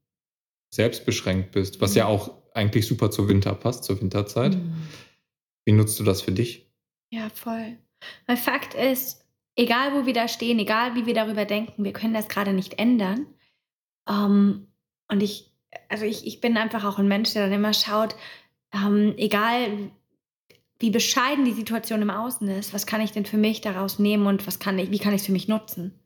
selbst 0.70 1.06
beschränkt 1.06 1.52
bist, 1.52 1.80
was 1.80 1.92
Mhm. 1.92 1.96
ja 1.98 2.06
auch 2.06 2.34
eigentlich 2.52 2.86
super 2.86 3.10
zur 3.10 3.28
Winter 3.28 3.54
passt, 3.54 3.84
zur 3.84 4.00
Winterzeit. 4.00 4.54
Hm. 4.54 4.74
Wie 5.64 5.72
nutzt 5.72 5.98
du 6.00 6.04
das 6.04 6.22
für 6.22 6.32
dich? 6.32 6.66
Ja, 7.10 7.28
voll. 7.30 7.76
Weil 8.26 8.36
Fakt 8.36 8.74
ist, 8.74 9.24
egal 9.56 9.94
wo 9.94 10.06
wir 10.06 10.12
da 10.12 10.26
stehen, 10.26 10.58
egal 10.58 10.94
wie 10.94 11.06
wir 11.06 11.14
darüber 11.14 11.44
denken, 11.44 11.84
wir 11.84 11.92
können 11.92 12.14
das 12.14 12.28
gerade 12.28 12.52
nicht 12.52 12.78
ändern. 12.78 13.26
Ähm, 14.08 14.68
und 15.08 15.22
ich, 15.22 15.52
also 15.88 16.04
ich, 16.04 16.26
ich 16.26 16.40
bin 16.40 16.56
einfach 16.56 16.84
auch 16.84 16.98
ein 16.98 17.08
Mensch, 17.08 17.32
der 17.32 17.44
dann 17.44 17.52
immer 17.52 17.74
schaut, 17.74 18.16
ähm, 18.72 19.14
egal 19.16 19.90
wie 20.78 20.90
bescheiden 20.90 21.44
die 21.44 21.52
Situation 21.52 22.02
im 22.02 22.10
Außen 22.10 22.48
ist, 22.48 22.74
was 22.74 22.86
kann 22.86 23.00
ich 23.00 23.12
denn 23.12 23.26
für 23.26 23.38
mich 23.38 23.60
daraus 23.60 23.98
nehmen 23.98 24.26
und 24.26 24.46
was 24.46 24.58
kann 24.58 24.78
ich, 24.78 24.90
wie 24.90 24.98
kann 24.98 25.14
ich 25.14 25.22
es 25.22 25.26
für 25.26 25.32
mich 25.32 25.48
nutzen? 25.48 25.98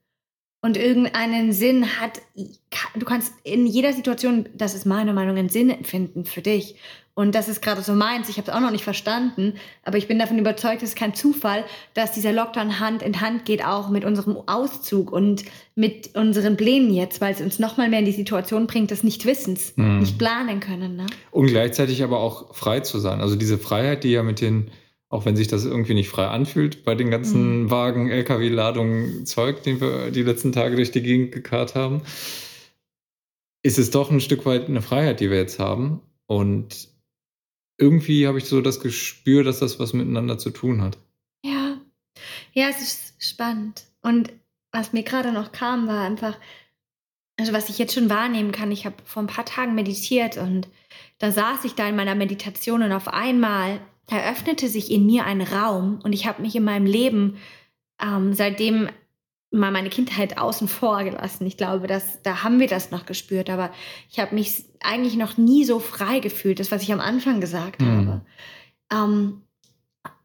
Und 0.62 0.76
irgendeinen 0.76 1.52
Sinn 1.52 1.86
hat, 2.00 2.20
du 2.94 3.06
kannst 3.06 3.32
in 3.44 3.66
jeder 3.66 3.94
Situation, 3.94 4.46
das 4.54 4.74
ist 4.74 4.84
meine 4.84 5.14
Meinung, 5.14 5.38
einen 5.38 5.48
Sinn 5.48 5.84
finden 5.84 6.26
für 6.26 6.42
dich. 6.42 6.74
Und 7.14 7.34
das 7.34 7.48
ist 7.48 7.60
gerade 7.60 7.82
so 7.82 7.92
meins. 7.94 8.28
Ich 8.28 8.36
habe 8.36 8.48
es 8.50 8.54
auch 8.54 8.60
noch 8.60 8.70
nicht 8.70 8.84
verstanden, 8.84 9.54
aber 9.84 9.98
ich 9.98 10.06
bin 10.06 10.18
davon 10.18 10.38
überzeugt, 10.38 10.82
es 10.82 10.90
ist 10.90 10.96
kein 10.96 11.14
Zufall, 11.14 11.64
dass 11.94 12.12
dieser 12.12 12.32
Lockdown 12.32 12.78
Hand 12.78 13.02
in 13.02 13.20
Hand 13.20 13.44
geht, 13.46 13.64
auch 13.64 13.88
mit 13.90 14.04
unserem 14.04 14.36
Auszug 14.46 15.10
und 15.12 15.44
mit 15.74 16.14
unseren 16.14 16.56
Plänen 16.56 16.92
jetzt, 16.94 17.20
weil 17.20 17.32
es 17.34 17.40
uns 17.40 17.58
nochmal 17.58 17.88
mehr 17.88 17.98
in 17.98 18.04
die 18.04 18.12
Situation 18.12 18.66
bringt, 18.66 18.90
des 18.90 19.02
Nichtwissens, 19.02 19.72
Hm. 19.76 20.00
nicht 20.00 20.18
planen 20.18 20.60
können. 20.60 20.96
Ne? 20.96 21.06
Und 21.30 21.46
gleichzeitig 21.48 22.02
aber 22.02 22.20
auch 22.20 22.54
frei 22.54 22.80
zu 22.80 22.98
sein. 22.98 23.20
Also 23.20 23.34
diese 23.34 23.58
Freiheit, 23.58 24.04
die 24.04 24.10
ja 24.12 24.22
mit 24.22 24.40
den, 24.40 24.70
auch 25.10 25.24
wenn 25.24 25.36
sich 25.36 25.48
das 25.48 25.64
irgendwie 25.64 25.94
nicht 25.94 26.08
frei 26.08 26.28
anfühlt, 26.28 26.84
bei 26.84 26.94
den 26.94 27.10
ganzen 27.10 27.64
Mhm. 27.64 27.70
Wagen, 27.70 28.10
LKW-Ladungen 28.10 29.26
Zeug, 29.26 29.62
den 29.64 29.80
wir 29.80 30.10
die 30.12 30.22
letzten 30.22 30.52
Tage 30.52 30.76
durch 30.76 30.92
die 30.92 31.02
Gegend 31.02 31.32
gekarrt 31.32 31.74
haben, 31.74 32.02
ist 33.62 33.78
es 33.78 33.90
doch 33.90 34.10
ein 34.10 34.20
Stück 34.20 34.46
weit 34.46 34.68
eine 34.68 34.82
Freiheit, 34.82 35.20
die 35.20 35.28
wir 35.28 35.36
jetzt 35.36 35.58
haben. 35.58 36.00
Und 36.26 36.88
irgendwie 37.76 38.28
habe 38.28 38.38
ich 38.38 38.44
so 38.44 38.60
das 38.60 38.80
Gespür, 38.80 39.42
dass 39.42 39.58
das 39.58 39.80
was 39.80 39.92
miteinander 39.92 40.38
zu 40.38 40.50
tun 40.50 40.80
hat. 40.80 40.96
Ja. 41.44 41.80
Ja, 42.52 42.68
es 42.68 42.80
ist 42.80 43.14
spannend. 43.22 43.84
Und 44.02 44.32
was 44.72 44.92
mir 44.92 45.02
gerade 45.02 45.32
noch 45.32 45.50
kam, 45.50 45.88
war 45.88 46.04
einfach, 46.04 46.38
also 47.38 47.52
was 47.52 47.68
ich 47.68 47.78
jetzt 47.78 47.94
schon 47.94 48.10
wahrnehmen 48.10 48.52
kann, 48.52 48.70
ich 48.70 48.86
habe 48.86 48.96
vor 49.04 49.22
ein 49.24 49.28
paar 49.28 49.44
Tagen 49.44 49.74
meditiert 49.74 50.36
und 50.36 50.68
da 51.18 51.32
saß 51.32 51.64
ich 51.64 51.74
da 51.74 51.88
in 51.88 51.96
meiner 51.96 52.14
Meditation 52.14 52.82
und 52.82 52.92
auf 52.92 53.08
einmal 53.08 53.80
eröffnete 54.08 54.68
sich 54.68 54.90
in 54.90 55.06
mir 55.06 55.24
ein 55.24 55.40
Raum 55.40 56.00
und 56.02 56.12
ich 56.12 56.26
habe 56.26 56.42
mich 56.42 56.56
in 56.56 56.64
meinem 56.64 56.86
Leben 56.86 57.36
ähm, 58.00 58.34
seitdem 58.34 58.88
mal 59.52 59.70
meine 59.70 59.90
Kindheit 59.90 60.38
außen 60.38 60.68
vor 60.68 61.02
gelassen. 61.02 61.46
Ich 61.46 61.56
glaube, 61.56 61.86
dass, 61.86 62.22
da 62.22 62.42
haben 62.42 62.60
wir 62.60 62.68
das 62.68 62.90
noch 62.90 63.04
gespürt, 63.04 63.50
aber 63.50 63.70
ich 64.10 64.18
habe 64.20 64.34
mich 64.34 64.64
eigentlich 64.80 65.16
noch 65.16 65.36
nie 65.36 65.64
so 65.64 65.80
frei 65.80 66.20
gefühlt, 66.20 66.60
das, 66.60 66.70
was 66.70 66.82
ich 66.82 66.92
am 66.92 67.00
Anfang 67.00 67.40
gesagt 67.40 67.82
Hm. 67.82 67.96
habe. 68.08 68.20
Ähm, 68.92 69.42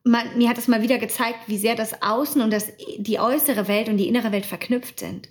man, 0.04 0.38
mir 0.38 0.50
hat 0.50 0.60
es 0.60 0.68
mal 0.68 0.84
wieder 0.84 1.00
gezeigt, 1.00 1.40
wie 1.48 1.58
sehr 1.58 1.76
das 1.76 2.02
Außen 2.04 2.42
und 2.42 2.52
das, 2.52 2.72
die 2.98 3.20
äußere 3.20 3.68
Welt 3.68 3.90
und 3.90 3.98
die 3.98 4.08
innere 4.08 4.32
Welt 4.32 4.46
verknüpft 4.46 5.00
sind. 5.00 5.28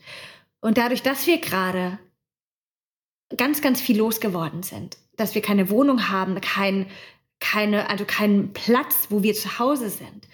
Und 0.61 0.77
dadurch, 0.77 1.03
dass 1.03 1.27
wir 1.27 1.39
gerade 1.39 1.99
ganz, 3.37 3.63
ganz 3.63 3.81
viel 3.81 3.99
losgeworden 3.99 4.63
sind, 4.65 4.99
dass 5.17 5.37
wir 5.37 5.43
keine 5.43 5.71
Wohnung 5.71 6.09
haben, 6.09 6.41
kein, 6.41 6.87
keine, 7.41 7.89
also 7.91 8.05
keinen 8.05 8.53
Platz, 8.53 9.07
wo 9.11 9.23
wir 9.23 9.35
zu 9.35 9.59
Hause 9.59 9.91
sind, 9.91 10.29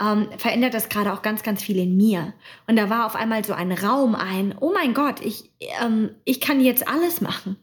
ähm, 0.00 0.28
verändert 0.36 0.74
das 0.74 0.88
gerade 0.88 1.12
auch 1.12 1.22
ganz, 1.22 1.42
ganz 1.42 1.62
viel 1.62 1.78
in 1.78 1.96
mir. 1.96 2.34
Und 2.66 2.76
da 2.76 2.90
war 2.90 3.06
auf 3.06 3.16
einmal 3.16 3.44
so 3.44 3.52
ein 3.54 3.72
Raum 3.72 4.14
ein, 4.14 4.54
oh 4.60 4.72
mein 4.72 4.92
Gott, 4.94 5.20
ich, 5.20 5.50
ähm, 5.82 6.10
ich 6.24 6.40
kann 6.40 6.60
jetzt 6.60 6.86
alles 6.88 7.20
machen. 7.20 7.56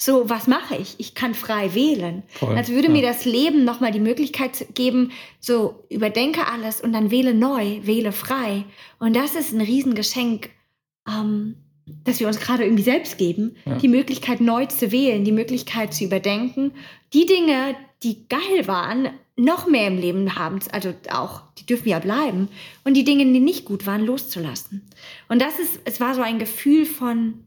So, 0.00 0.28
was 0.28 0.46
mache 0.48 0.76
ich? 0.76 0.96
Ich 0.98 1.14
kann 1.14 1.34
frei 1.34 1.74
wählen. 1.74 2.24
Voll. 2.28 2.56
Als 2.56 2.68
würde 2.68 2.88
Ja. 2.88 2.92
mir 2.92 3.02
das 3.02 3.24
Leben 3.24 3.64
nochmal 3.64 3.92
die 3.92 4.00
Möglichkeit 4.00 4.66
geben, 4.74 5.12
so 5.40 5.84
überdenke 5.88 6.46
alles 6.46 6.80
und 6.80 6.92
dann 6.92 7.10
wähle 7.10 7.32
neu, 7.32 7.80
wähle 7.82 8.12
frei. 8.12 8.64
Und 8.98 9.14
das 9.14 9.34
ist 9.34 9.52
ein 9.52 9.60
Riesengeschenk, 9.60 10.50
ähm, 11.08 11.56
das 11.86 12.20
wir 12.20 12.26
uns 12.26 12.40
gerade 12.40 12.64
irgendwie 12.64 12.82
selbst 12.82 13.18
geben. 13.18 13.56
Ja. 13.64 13.76
Die 13.76 13.88
Möglichkeit 13.88 14.40
neu 14.40 14.66
zu 14.66 14.90
wählen, 14.90 15.24
die 15.24 15.32
Möglichkeit 15.32 15.92
zu 15.92 16.04
überdenken. 16.04 16.72
Die 17.12 17.26
Dinge, 17.26 17.76
die 18.02 18.26
geil 18.28 18.66
waren, 18.66 19.10
noch 19.36 19.66
mehr 19.66 19.88
im 19.88 19.98
Leben 19.98 20.36
haben, 20.36 20.60
also 20.70 20.94
auch, 21.10 21.42
die 21.58 21.66
dürfen 21.66 21.88
ja 21.88 21.98
bleiben 21.98 22.48
und 22.84 22.94
die 22.94 23.04
Dinge, 23.04 23.24
die 23.24 23.40
nicht 23.40 23.64
gut 23.64 23.86
waren, 23.86 24.04
loszulassen. 24.04 24.88
Und 25.28 25.42
das 25.42 25.58
ist, 25.58 25.80
es 25.84 26.00
war 26.00 26.14
so 26.14 26.22
ein 26.22 26.38
Gefühl 26.38 26.86
von, 26.86 27.44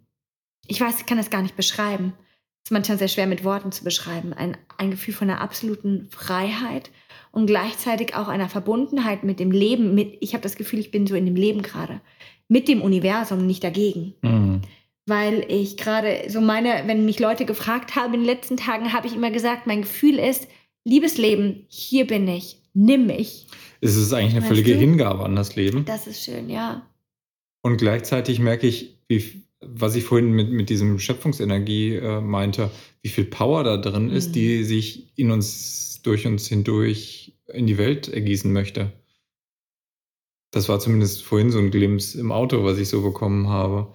ich 0.68 0.82
weiß, 0.82 1.00
ich 1.00 1.06
kann 1.06 1.18
das 1.18 1.30
gar 1.30 1.42
nicht 1.42 1.56
beschreiben. 1.56 2.14
Es 2.64 2.70
ist 2.70 2.74
manchmal 2.74 2.98
sehr 2.98 3.08
schwer 3.08 3.28
mit 3.28 3.46
Worten 3.46 3.72
zu 3.72 3.86
beschreiben. 3.86 4.34
Ein, 4.34 4.58
ein 4.78 4.92
Gefühl 4.92 5.14
von 5.14 5.30
einer 5.30 5.40
absoluten 5.40 6.10
Freiheit 6.10 6.92
und 7.32 7.48
gleichzeitig 7.48 8.16
auch 8.16 8.28
einer 8.28 8.50
Verbundenheit 8.50 9.24
mit 9.24 9.40
dem 9.40 9.52
Leben. 9.52 9.96
Mit, 9.96 10.18
ich 10.20 10.34
habe 10.34 10.44
das 10.44 10.58
Gefühl, 10.58 10.80
ich 10.80 10.92
bin 10.92 11.08
so 11.08 11.16
in 11.16 11.26
dem 11.26 11.38
Leben 11.38 11.62
gerade. 11.62 12.02
Mit 12.50 12.68
dem 12.68 12.82
Universum, 12.82 13.46
nicht 13.46 13.64
dagegen. 13.64 14.14
Mhm. 14.22 14.62
Weil 15.06 15.46
ich 15.48 15.78
gerade 15.78 16.30
so 16.30 16.42
meine, 16.42 16.84
wenn 16.86 17.06
mich 17.06 17.20
Leute 17.20 17.46
gefragt 17.46 17.96
haben 17.96 18.14
in 18.14 18.22
den 18.22 18.26
letzten 18.26 18.58
Tagen, 18.58 18.94
habe 18.94 19.08
ich 19.08 19.16
immer 19.16 19.32
gesagt, 19.32 19.68
mein 19.68 19.82
Gefühl 19.82 20.20
ist, 20.20 20.48
liebes 20.84 21.18
Leben, 21.18 21.66
hier 21.68 22.08
bin 22.08 22.28
ich, 22.28 22.58
nimm 22.74 23.08
mich. 23.08 23.48
Es 23.82 23.96
ist 23.96 24.14
eigentlich 24.14 24.32
eine 24.32 24.42
weißt 24.42 24.48
völlige 24.48 24.74
du? 24.74 24.80
Hingabe 24.80 25.24
an 25.24 25.36
das 25.36 25.56
Leben. 25.56 25.86
Das 25.86 26.08
ist 26.08 26.24
schön, 26.24 26.50
ja. 26.50 26.88
Und 27.62 27.78
gleichzeitig 27.78 28.40
merke 28.40 28.68
ich, 28.68 28.98
wie, 29.08 29.44
was 29.62 29.96
ich 29.96 30.04
vorhin 30.04 30.32
mit, 30.32 30.50
mit 30.50 30.70
diesem 30.70 31.00
Schöpfungsenergie 31.00 31.96
äh, 31.96 32.22
meinte, 32.22 32.72
wie 33.02 33.10
viel 33.10 33.26
Power 33.26 33.64
da 33.64 33.78
drin 33.78 34.10
ist, 34.10 34.30
mhm. 34.30 34.34
die 34.34 34.64
sich 34.64 35.12
in 35.18 35.32
uns, 35.32 36.02
durch 36.04 36.26
uns 36.26 36.48
hindurch 36.48 37.34
in 37.54 37.68
die 37.68 37.78
Welt 37.78 38.08
ergießen 38.08 38.52
möchte. 38.52 38.92
Das 40.52 40.70
war 40.70 40.80
zumindest 40.80 41.24
vorhin 41.24 41.52
so 41.52 41.60
ein 41.60 41.72
Glimps 41.72 42.16
im 42.16 42.32
Auto, 42.32 42.64
was 42.64 42.78
ich 42.78 42.90
so 42.90 43.02
bekommen 43.02 43.50
habe. 43.50 43.94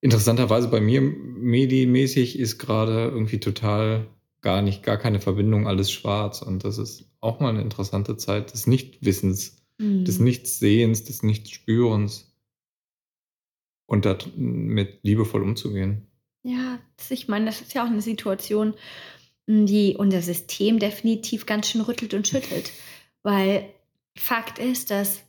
Interessanterweise 0.00 0.68
bei 0.68 0.80
mir 0.80 1.00
medienmäßig 1.00 2.38
ist 2.38 2.58
gerade 2.58 3.04
irgendwie 3.04 3.40
total 3.40 4.06
gar 4.40 4.62
nicht, 4.62 4.82
gar 4.82 4.98
keine 4.98 5.20
Verbindung, 5.20 5.66
alles 5.66 5.90
schwarz. 5.90 6.42
Und 6.42 6.64
das 6.64 6.78
ist 6.78 7.10
auch 7.20 7.40
mal 7.40 7.48
eine 7.48 7.62
interessante 7.62 8.16
Zeit 8.16 8.52
des 8.52 8.66
Nichtwissens, 8.66 9.56
mhm. 9.78 10.04
des 10.04 10.20
Nichtsehens, 10.20 11.04
des 11.04 11.22
Nichtspürens. 11.22 12.30
Und 13.86 14.06
damit 14.06 15.00
liebevoll 15.02 15.42
umzugehen. 15.42 16.06
Ja, 16.42 16.78
ich 17.10 17.28
meine, 17.28 17.46
das 17.46 17.60
ist 17.60 17.74
ja 17.74 17.84
auch 17.84 17.90
eine 17.90 18.00
Situation, 18.00 18.74
die 19.46 19.94
unser 19.96 20.22
System 20.22 20.78
definitiv 20.78 21.46
ganz 21.46 21.68
schön 21.68 21.82
rüttelt 21.82 22.14
und 22.14 22.26
schüttelt. 22.26 22.70
Weil 23.22 23.68
Fakt 24.16 24.58
ist, 24.58 24.90
dass 24.90 25.22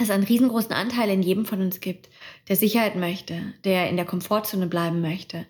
es 0.00 0.10
einen 0.10 0.24
riesengroßen 0.24 0.72
Anteil 0.72 1.10
in 1.10 1.22
jedem 1.22 1.44
von 1.44 1.60
uns 1.60 1.80
gibt, 1.80 2.08
der 2.48 2.56
Sicherheit 2.56 2.96
möchte, 2.96 3.54
der 3.64 3.88
in 3.88 3.96
der 3.96 4.06
Komfortzone 4.06 4.66
bleiben 4.66 5.00
möchte, 5.00 5.46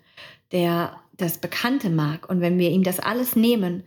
der 0.51 0.99
das 1.15 1.37
Bekannte 1.37 1.89
mag. 1.89 2.29
Und 2.29 2.41
wenn 2.41 2.57
wir 2.57 2.69
ihm 2.71 2.83
das 2.83 2.99
alles 2.99 3.35
nehmen, 3.35 3.83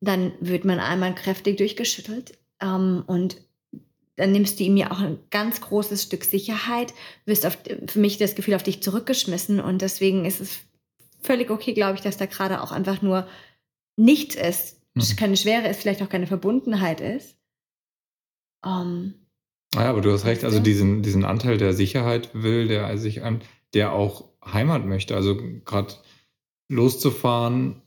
dann 0.00 0.32
wird 0.40 0.64
man 0.64 0.80
einmal 0.80 1.14
kräftig 1.14 1.56
durchgeschüttelt 1.58 2.38
ähm, 2.60 3.04
und 3.06 3.36
dann 4.16 4.32
nimmst 4.32 4.58
du 4.58 4.64
ihm 4.64 4.76
ja 4.76 4.90
auch 4.90 5.00
ein 5.00 5.18
ganz 5.30 5.60
großes 5.60 6.02
Stück 6.02 6.24
Sicherheit, 6.24 6.94
wirst 7.26 7.44
auf, 7.44 7.58
für 7.86 7.98
mich 7.98 8.16
das 8.16 8.34
Gefühl 8.34 8.54
auf 8.54 8.62
dich 8.62 8.82
zurückgeschmissen 8.82 9.60
und 9.60 9.82
deswegen 9.82 10.24
ist 10.24 10.40
es 10.40 10.60
völlig 11.20 11.50
okay, 11.50 11.74
glaube 11.74 11.96
ich, 11.96 12.00
dass 12.00 12.16
da 12.16 12.26
gerade 12.26 12.62
auch 12.62 12.72
einfach 12.72 13.02
nur 13.02 13.28
nichts 13.96 14.34
ist, 14.34 14.80
mhm. 14.94 15.16
keine 15.16 15.36
Schwere 15.36 15.68
ist, 15.68 15.82
vielleicht 15.82 16.02
auch 16.02 16.08
keine 16.08 16.26
Verbundenheit 16.26 17.00
ist. 17.00 17.36
Um, 18.64 18.72
ähm, 18.72 19.25
ja, 19.84 19.90
aber 19.90 20.00
du 20.00 20.12
hast 20.12 20.24
recht, 20.24 20.44
also 20.44 20.60
diesen, 20.60 21.02
diesen 21.02 21.24
Anteil 21.24 21.58
der 21.58 21.72
Sicherheit 21.72 22.30
will, 22.34 22.68
der 22.68 22.96
sich 22.98 23.22
an, 23.22 23.40
der 23.74 23.92
auch 23.92 24.28
Heimat 24.44 24.84
möchte, 24.86 25.14
also 25.14 25.36
gerade 25.64 25.94
loszufahren 26.68 27.82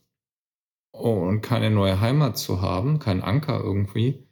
und 0.92 1.40
keine 1.40 1.70
neue 1.70 2.00
Heimat 2.00 2.38
zu 2.38 2.60
haben, 2.60 2.98
keinen 2.98 3.22
Anker 3.22 3.60
irgendwie. 3.60 4.26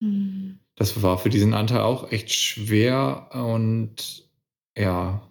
Mhm. 0.00 0.60
Das 0.76 1.02
war 1.02 1.18
für 1.18 1.30
diesen 1.30 1.54
Anteil 1.54 1.80
auch 1.80 2.10
echt 2.10 2.32
schwer 2.32 3.30
und 3.32 4.28
ja, 4.76 5.30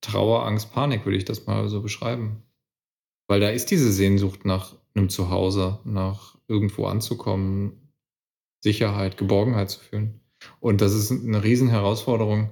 Trauer, 0.00 0.46
Angst, 0.46 0.72
Panik 0.72 1.04
würde 1.04 1.16
ich 1.16 1.24
das 1.24 1.46
mal 1.46 1.68
so 1.68 1.82
beschreiben. 1.82 2.42
Weil 3.26 3.40
da 3.40 3.48
ist 3.48 3.70
diese 3.70 3.90
Sehnsucht 3.90 4.44
nach 4.44 4.76
einem 4.94 5.08
Zuhause, 5.08 5.80
nach 5.84 6.36
irgendwo 6.46 6.86
anzukommen, 6.86 7.92
Sicherheit, 8.62 9.16
Geborgenheit 9.16 9.70
zu 9.70 9.80
fühlen. 9.80 10.20
Und 10.60 10.80
das 10.80 10.94
ist 10.94 11.10
eine 11.10 11.42
Riesenherausforderung 11.42 12.50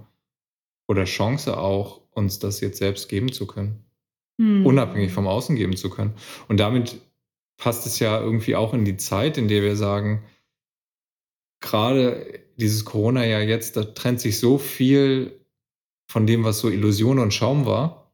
oder 0.88 1.04
Chance 1.04 1.58
auch, 1.58 2.02
uns 2.10 2.38
das 2.38 2.60
jetzt 2.60 2.78
selbst 2.78 3.08
geben 3.08 3.32
zu 3.32 3.46
können 3.46 3.84
hm. 4.38 4.66
unabhängig 4.66 5.12
vom 5.12 5.26
Außen 5.26 5.56
geben 5.56 5.76
zu 5.76 5.90
können. 5.90 6.14
Und 6.48 6.58
damit 6.58 7.00
passt 7.56 7.86
es 7.86 7.98
ja 7.98 8.20
irgendwie 8.20 8.56
auch 8.56 8.74
in 8.74 8.84
die 8.84 8.96
Zeit, 8.96 9.38
in 9.38 9.48
der 9.48 9.62
wir 9.62 9.76
sagen, 9.76 10.24
gerade 11.60 12.40
dieses 12.56 12.84
Corona-Jahr 12.84 13.42
jetzt, 13.42 13.76
da 13.76 13.84
trennt 13.84 14.20
sich 14.20 14.40
so 14.40 14.58
viel 14.58 15.40
von 16.06 16.26
dem, 16.26 16.44
was 16.44 16.58
so 16.58 16.68
Illusion 16.68 17.18
und 17.18 17.32
Schaum 17.32 17.66
war. 17.66 18.12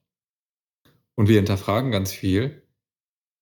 Und 1.14 1.28
wir 1.28 1.37
hinterfragen 1.37 1.90
ganz 1.90 2.12
viel, 2.12 2.62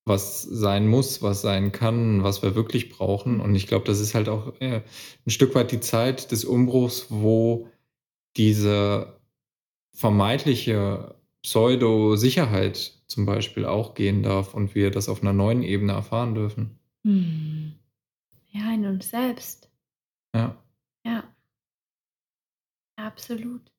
was 0.07 0.43
sein 0.43 0.87
muss, 0.87 1.21
was 1.21 1.41
sein 1.41 1.71
kann, 1.71 2.23
was 2.23 2.41
wir 2.41 2.55
wirklich 2.55 2.89
brauchen. 2.89 3.39
Und 3.41 3.55
ich 3.55 3.67
glaube, 3.67 3.85
das 3.85 3.99
ist 3.99 4.15
halt 4.15 4.29
auch 4.29 4.53
äh, 4.59 4.81
ein 5.25 5.29
Stück 5.29 5.53
weit 5.55 5.71
die 5.71 5.79
Zeit 5.79 6.31
des 6.31 6.45
Umbruchs, 6.45 7.07
wo 7.09 7.67
diese 8.37 9.19
vermeintliche 9.93 11.15
Pseudo-Sicherheit 11.41 12.93
zum 13.07 13.25
Beispiel 13.25 13.65
auch 13.65 13.95
gehen 13.95 14.23
darf 14.23 14.53
und 14.53 14.75
wir 14.75 14.91
das 14.91 15.09
auf 15.09 15.21
einer 15.21 15.33
neuen 15.33 15.63
Ebene 15.63 15.93
erfahren 15.93 16.35
dürfen. 16.35 16.79
Hm. 17.03 17.73
Ja, 18.51 18.73
in 18.73 18.85
uns 18.85 19.09
selbst. 19.09 19.69
Ja. 20.33 20.57
Ja. 21.05 21.23
Absolut. 22.95 23.71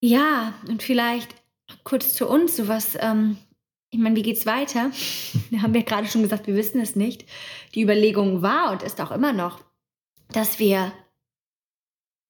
Ja, 0.00 0.54
und 0.68 0.82
vielleicht 0.82 1.34
kurz 1.84 2.14
zu 2.14 2.28
uns, 2.28 2.56
so 2.56 2.68
was, 2.68 2.96
ähm, 3.00 3.38
ich 3.96 4.02
meine, 4.02 4.16
wie 4.16 4.22
geht's 4.22 4.46
weiter? 4.46 4.90
Wir 5.50 5.62
haben 5.62 5.74
ja 5.74 5.82
gerade 5.82 6.06
schon 6.06 6.22
gesagt, 6.22 6.46
wir 6.46 6.54
wissen 6.54 6.80
es 6.80 6.96
nicht. 6.96 7.24
Die 7.74 7.82
Überlegung 7.82 8.42
war 8.42 8.72
und 8.72 8.82
ist 8.82 9.00
auch 9.00 9.10
immer 9.10 9.32
noch, 9.32 9.62
dass 10.32 10.58
wir 10.58 10.92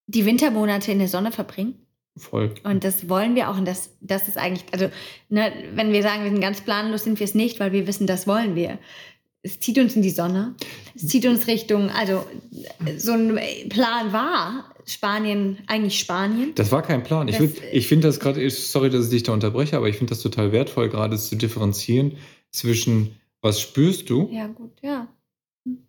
die 0.06 0.26
Wintermonate 0.26 0.92
in 0.92 0.99
der 0.99 1.08
Sonne 1.08 1.32
verbringen 1.32 1.87
Voll. 2.16 2.54
Und 2.64 2.82
das 2.82 3.11
wollen 3.11 3.35
wir 3.35 3.50
auch. 3.50 3.58
Und 3.58 3.66
das, 3.66 3.94
das 4.00 4.26
ist 4.26 4.38
eigentlich, 4.38 4.64
also, 4.73 4.90
ne, 5.28 5.52
wenn 5.75 5.92
wir 5.92 6.02
sagen, 6.02 6.25
wir 6.25 6.30
sind 6.30 6.40
ganz 6.40 6.62
planlos, 6.62 7.04
sind 7.04 7.20
wir 7.20 7.25
es 7.25 7.35
nicht, 7.35 7.61
weil 7.61 7.73
wir 7.73 7.87
wissen, 7.87 8.06
das 8.06 8.26
wollen 8.26 8.54
wir. 8.54 8.78
Es 9.46 9.60
zieht 9.60 9.78
uns 9.78 9.96
in 9.96 10.02
die 10.02 10.10
Sonne. 10.10 10.54
Es 10.94 11.08
zieht 11.08 11.26
uns 11.26 11.46
Richtung, 11.46 11.90
also, 11.90 12.24
so 12.98 13.12
ein 13.12 13.38
Plan 13.68 14.12
war 14.12 14.72
Spanien, 14.84 15.58
eigentlich 15.66 15.98
Spanien. 15.98 16.52
Das 16.54 16.72
war 16.72 16.82
kein 16.82 17.02
Plan. 17.02 17.28
Ich, 17.28 17.38
ich 17.72 17.88
finde 17.88 18.08
das 18.08 18.20
gerade, 18.20 18.48
sorry, 18.50 18.90
dass 18.90 19.04
ich 19.06 19.10
dich 19.10 19.22
da 19.24 19.32
unterbreche, 19.32 19.76
aber 19.76 19.88
ich 19.88 19.96
finde 19.96 20.10
das 20.10 20.22
total 20.22 20.52
wertvoll, 20.52 20.88
gerade 20.88 21.16
zu 21.16 21.36
differenzieren 21.36 22.18
zwischen, 22.50 23.16
was 23.40 23.60
spürst 23.60 24.10
du? 24.10 24.28
Ja, 24.32 24.46
gut, 24.46 24.72
ja. 24.82 25.08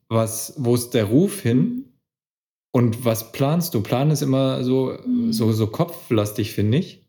Was, 0.09 0.53
wo 0.57 0.75
ist 0.75 0.91
der 0.91 1.05
Ruf 1.05 1.41
hin? 1.41 1.57
Mhm 1.57 1.83
und 2.77 3.05
was 3.05 3.31
planst 3.31 3.73
du? 3.73 3.81
Plan 3.81 4.11
ist 4.11 4.21
immer 4.21 4.63
so, 4.63 4.95
mhm. 5.03 5.33
so, 5.33 5.51
so 5.51 5.65
kopflastig, 5.65 6.51
finde 6.51 6.77
ich. 6.77 7.03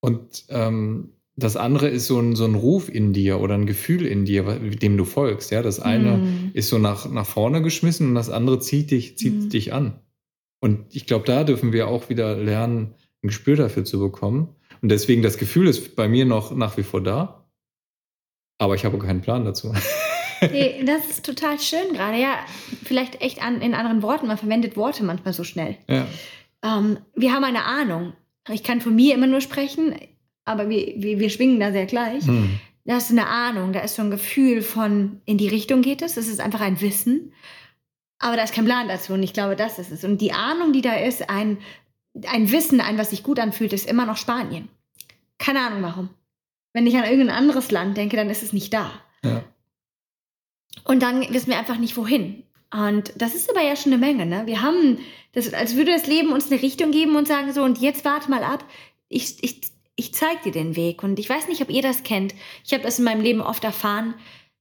Und 0.00 0.46
ähm, 0.48 1.12
das 1.38 1.56
andere 1.56 1.88
ist 1.88 2.06
so 2.06 2.18
ein, 2.18 2.34
so 2.34 2.44
ein 2.44 2.56
Ruf 2.56 2.88
in 2.88 3.12
dir 3.12 3.40
oder 3.40 3.54
ein 3.54 3.66
Gefühl 3.66 4.04
in 4.06 4.24
dir, 4.24 4.42
dem 4.58 4.96
du 4.96 5.04
folgst. 5.04 5.52
Ja, 5.52 5.62
das 5.62 5.78
eine 5.78 6.16
mm. 6.16 6.50
ist 6.54 6.68
so 6.68 6.78
nach, 6.78 7.08
nach 7.08 7.26
vorne 7.26 7.62
geschmissen 7.62 8.08
und 8.08 8.14
das 8.16 8.28
andere 8.28 8.58
zieht 8.58 8.90
dich, 8.90 9.16
zieht 9.16 9.44
mm. 9.44 9.48
dich 9.48 9.72
an. 9.72 10.00
Und 10.60 10.96
ich 10.96 11.06
glaube, 11.06 11.24
da 11.26 11.44
dürfen 11.44 11.72
wir 11.72 11.86
auch 11.86 12.08
wieder 12.08 12.36
lernen, 12.36 12.94
ein 13.22 13.28
Gespür 13.28 13.54
dafür 13.54 13.84
zu 13.84 14.00
bekommen. 14.00 14.48
Und 14.82 14.88
deswegen, 14.88 15.22
das 15.22 15.38
Gefühl 15.38 15.68
ist 15.68 15.94
bei 15.94 16.08
mir 16.08 16.24
noch 16.24 16.54
nach 16.54 16.76
wie 16.76 16.82
vor 16.82 17.00
da. 17.00 17.48
Aber 18.58 18.74
ich 18.74 18.84
habe 18.84 18.98
keinen 18.98 19.20
Plan 19.20 19.44
dazu. 19.44 19.72
Nee, 20.52 20.84
das 20.84 21.10
ist 21.10 21.26
total 21.26 21.58
schön 21.58 21.94
gerade. 21.94 22.16
Ja, 22.16 22.38
vielleicht 22.84 23.20
echt 23.22 23.42
an, 23.42 23.60
in 23.60 23.74
anderen 23.74 24.02
Worten. 24.02 24.28
Man 24.28 24.38
verwendet 24.38 24.76
Worte 24.76 25.02
manchmal 25.02 25.32
so 25.32 25.42
schnell. 25.42 25.76
Ja. 25.88 26.06
Ähm, 26.62 26.98
wir 27.16 27.32
haben 27.32 27.42
eine 27.42 27.64
Ahnung. 27.64 28.12
Ich 28.48 28.62
kann 28.62 28.80
von 28.80 28.94
mir 28.94 29.16
immer 29.16 29.26
nur 29.26 29.40
sprechen, 29.40 29.96
aber 30.48 30.68
wir, 30.68 30.94
wir, 30.96 31.18
wir 31.18 31.30
schwingen 31.30 31.60
da 31.60 31.72
sehr 31.72 31.86
gleich. 31.86 32.26
Hm. 32.26 32.58
Da 32.84 32.96
ist 32.96 33.10
eine 33.10 33.26
Ahnung, 33.26 33.72
da 33.72 33.80
ist 33.80 33.96
so 33.96 34.02
ein 34.02 34.10
Gefühl 34.10 34.62
von, 34.62 35.20
in 35.26 35.36
die 35.36 35.48
Richtung 35.48 35.82
geht 35.82 36.00
es. 36.00 36.16
Es 36.16 36.26
ist 36.26 36.40
einfach 36.40 36.60
ein 36.60 36.80
Wissen. 36.80 37.32
Aber 38.18 38.36
da 38.36 38.42
ist 38.42 38.54
kein 38.54 38.64
Plan 38.64 38.88
dazu 38.88 39.12
und 39.12 39.22
ich 39.22 39.32
glaube, 39.32 39.56
das 39.56 39.78
ist 39.78 39.92
es. 39.92 40.04
Und 40.04 40.20
die 40.20 40.32
Ahnung, 40.32 40.72
die 40.72 40.80
da 40.80 40.94
ist, 40.94 41.28
ein, 41.28 41.58
ein 42.26 42.50
Wissen, 42.50 42.80
ein, 42.80 42.98
was 42.98 43.10
sich 43.10 43.22
gut 43.22 43.38
anfühlt, 43.38 43.72
ist 43.72 43.88
immer 43.88 44.06
noch 44.06 44.16
Spanien. 44.16 44.68
Keine 45.38 45.60
Ahnung 45.60 45.82
warum. 45.82 46.08
Wenn 46.72 46.86
ich 46.86 46.96
an 46.96 47.04
irgendein 47.04 47.36
anderes 47.36 47.70
Land 47.70 47.96
denke, 47.96 48.16
dann 48.16 48.30
ist 48.30 48.42
es 48.42 48.52
nicht 48.52 48.72
da. 48.72 48.90
Ja. 49.22 49.42
Und 50.84 51.02
dann 51.02 51.20
wissen 51.32 51.50
wir 51.50 51.58
einfach 51.58 51.78
nicht, 51.78 51.96
wohin. 51.96 52.42
Und 52.72 53.12
das 53.16 53.34
ist 53.34 53.50
aber 53.50 53.62
ja 53.62 53.76
schon 53.76 53.92
eine 53.92 54.00
Menge. 54.00 54.26
Ne? 54.26 54.46
Wir 54.46 54.62
haben, 54.62 54.98
das, 55.32 55.52
als 55.54 55.76
würde 55.76 55.92
das 55.92 56.06
Leben 56.06 56.32
uns 56.32 56.50
eine 56.50 56.60
Richtung 56.60 56.90
geben 56.90 57.16
und 57.16 57.28
sagen 57.28 57.52
so, 57.52 57.62
und 57.62 57.78
jetzt 57.78 58.04
warte 58.04 58.30
mal 58.30 58.42
ab, 58.42 58.64
ich, 59.08 59.42
ich, 59.42 59.60
ich 59.98 60.14
zeige 60.14 60.42
dir 60.44 60.52
den 60.52 60.76
Weg. 60.76 61.02
Und 61.02 61.18
ich 61.18 61.28
weiß 61.28 61.48
nicht, 61.48 61.60
ob 61.60 61.70
ihr 61.70 61.82
das 61.82 62.04
kennt. 62.04 62.34
Ich 62.64 62.72
habe 62.72 62.84
das 62.84 62.98
in 63.00 63.04
meinem 63.04 63.20
Leben 63.20 63.40
oft 63.40 63.64
erfahren, 63.64 64.14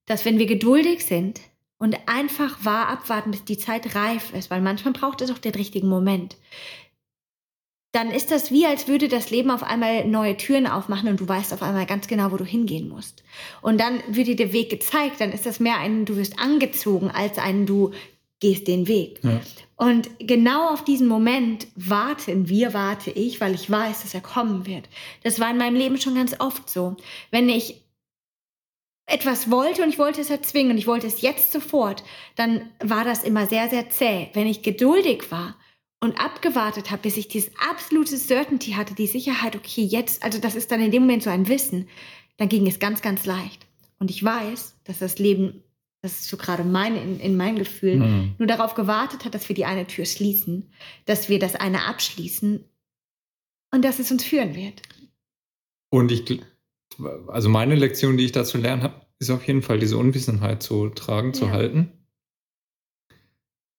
dass 0.07 0.25
wenn 0.25 0.39
wir 0.39 0.47
geduldig 0.47 1.05
sind 1.05 1.39
und 1.77 1.95
einfach 2.07 2.65
wahr 2.65 2.87
abwarten, 2.89 3.31
bis 3.31 3.45
die 3.45 3.57
Zeit 3.57 3.95
reif 3.95 4.33
ist, 4.33 4.49
weil 4.49 4.61
manchmal 4.61 4.93
braucht 4.93 5.21
es 5.21 5.29
auch 5.29 5.37
den 5.37 5.53
richtigen 5.53 5.89
Moment. 5.89 6.37
Dann 7.91 8.09
ist 8.09 8.31
das 8.31 8.51
wie, 8.51 8.65
als 8.65 8.87
würde 8.87 9.07
das 9.07 9.29
Leben 9.29 9.51
auf 9.51 9.61
einmal 9.61 10.05
neue 10.05 10.37
Türen 10.37 10.65
aufmachen 10.65 11.07
und 11.07 11.19
du 11.19 11.27
weißt 11.27 11.53
auf 11.53 11.61
einmal 11.61 11.85
ganz 11.85 12.07
genau, 12.07 12.31
wo 12.31 12.37
du 12.37 12.45
hingehen 12.45 12.89
musst. 12.89 13.23
Und 13.61 13.79
dann 13.79 14.01
wird 14.07 14.27
dir 14.27 14.35
der 14.35 14.53
Weg 14.53 14.71
gezeigt, 14.71 15.21
dann 15.21 15.31
ist 15.31 15.45
das 15.45 15.59
mehr 15.59 15.77
ein, 15.77 16.05
du 16.05 16.17
wirst 16.17 16.39
angezogen, 16.39 17.11
als 17.11 17.37
ein, 17.37 17.67
du 17.67 17.91
gehst 18.39 18.67
den 18.67 18.87
Weg. 18.87 19.19
Ja. 19.23 19.41
Und 19.75 20.09
genau 20.19 20.73
auf 20.73 20.83
diesen 20.83 21.07
Moment 21.07 21.67
warten 21.75 22.49
wir, 22.49 22.73
warte 22.73 23.11
ich, 23.11 23.41
weil 23.41 23.53
ich 23.53 23.69
weiß, 23.69 24.01
dass 24.01 24.13
er 24.13 24.21
kommen 24.21 24.65
wird. 24.65 24.89
Das 25.23 25.39
war 25.39 25.49
in 25.49 25.57
meinem 25.57 25.75
Leben 25.75 25.99
schon 25.99 26.15
ganz 26.15 26.35
oft 26.39 26.69
so. 26.69 26.97
Wenn 27.31 27.49
ich 27.49 27.83
etwas 29.07 29.49
wollte 29.49 29.83
und 29.83 29.89
ich 29.89 29.97
wollte 29.97 30.21
es 30.21 30.29
erzwingen 30.29 30.71
und 30.71 30.77
ich 30.77 30.87
wollte 30.87 31.07
es 31.07 31.21
jetzt 31.21 31.51
sofort, 31.51 32.03
dann 32.35 32.69
war 32.83 33.05
das 33.05 33.23
immer 33.23 33.47
sehr, 33.47 33.69
sehr 33.69 33.89
zäh. 33.89 34.29
Wenn 34.33 34.47
ich 34.47 34.61
geduldig 34.63 35.31
war 35.31 35.55
und 36.01 36.19
abgewartet 36.19 36.91
habe, 36.91 37.03
bis 37.03 37.17
ich 37.17 37.27
dieses 37.27 37.51
absolute 37.57 38.17
Certainty 38.17 38.71
hatte, 38.71 38.93
die 38.93 39.07
Sicherheit, 39.07 39.55
okay, 39.55 39.83
jetzt, 39.83 40.23
also 40.23 40.39
das 40.39 40.55
ist 40.55 40.71
dann 40.71 40.81
in 40.81 40.91
dem 40.91 41.03
Moment 41.03 41.23
so 41.23 41.29
ein 41.29 41.47
Wissen, 41.47 41.87
dann 42.37 42.49
ging 42.49 42.67
es 42.67 42.79
ganz, 42.79 43.01
ganz 43.01 43.25
leicht. 43.25 43.65
Und 43.97 44.11
ich 44.11 44.23
weiß, 44.23 44.75
dass 44.83 44.99
das 44.99 45.17
Leben, 45.17 45.63
das 46.01 46.13
ist 46.13 46.29
so 46.29 46.37
gerade 46.37 46.63
mein, 46.63 46.95
in, 46.95 47.19
in 47.19 47.37
mein 47.37 47.57
Gefühl, 47.57 47.97
mhm. 47.97 48.35
nur 48.37 48.47
darauf 48.47 48.75
gewartet 48.75 49.25
hat, 49.25 49.33
dass 49.33 49.49
wir 49.49 49.55
die 49.55 49.65
eine 49.65 49.87
Tür 49.87 50.05
schließen, 50.05 50.71
dass 51.05 51.29
wir 51.29 51.39
das 51.39 51.55
eine 51.55 51.85
abschließen 51.85 52.63
und 53.71 53.85
dass 53.85 53.99
es 53.99 54.11
uns 54.11 54.23
führen 54.23 54.55
wird. 54.55 54.81
Und 55.89 56.11
ich 56.11 56.39
also 57.27 57.49
meine 57.49 57.75
Lektion, 57.75 58.17
die 58.17 58.25
ich 58.25 58.31
dazu 58.31 58.57
lernen 58.57 58.83
habe, 58.83 59.05
ist 59.19 59.29
auf 59.29 59.45
jeden 59.47 59.61
Fall 59.61 59.79
diese 59.79 59.97
Unwissenheit 59.97 60.63
zu 60.63 60.89
tragen, 60.89 61.29
ja. 61.29 61.33
zu 61.33 61.51
halten. 61.51 61.91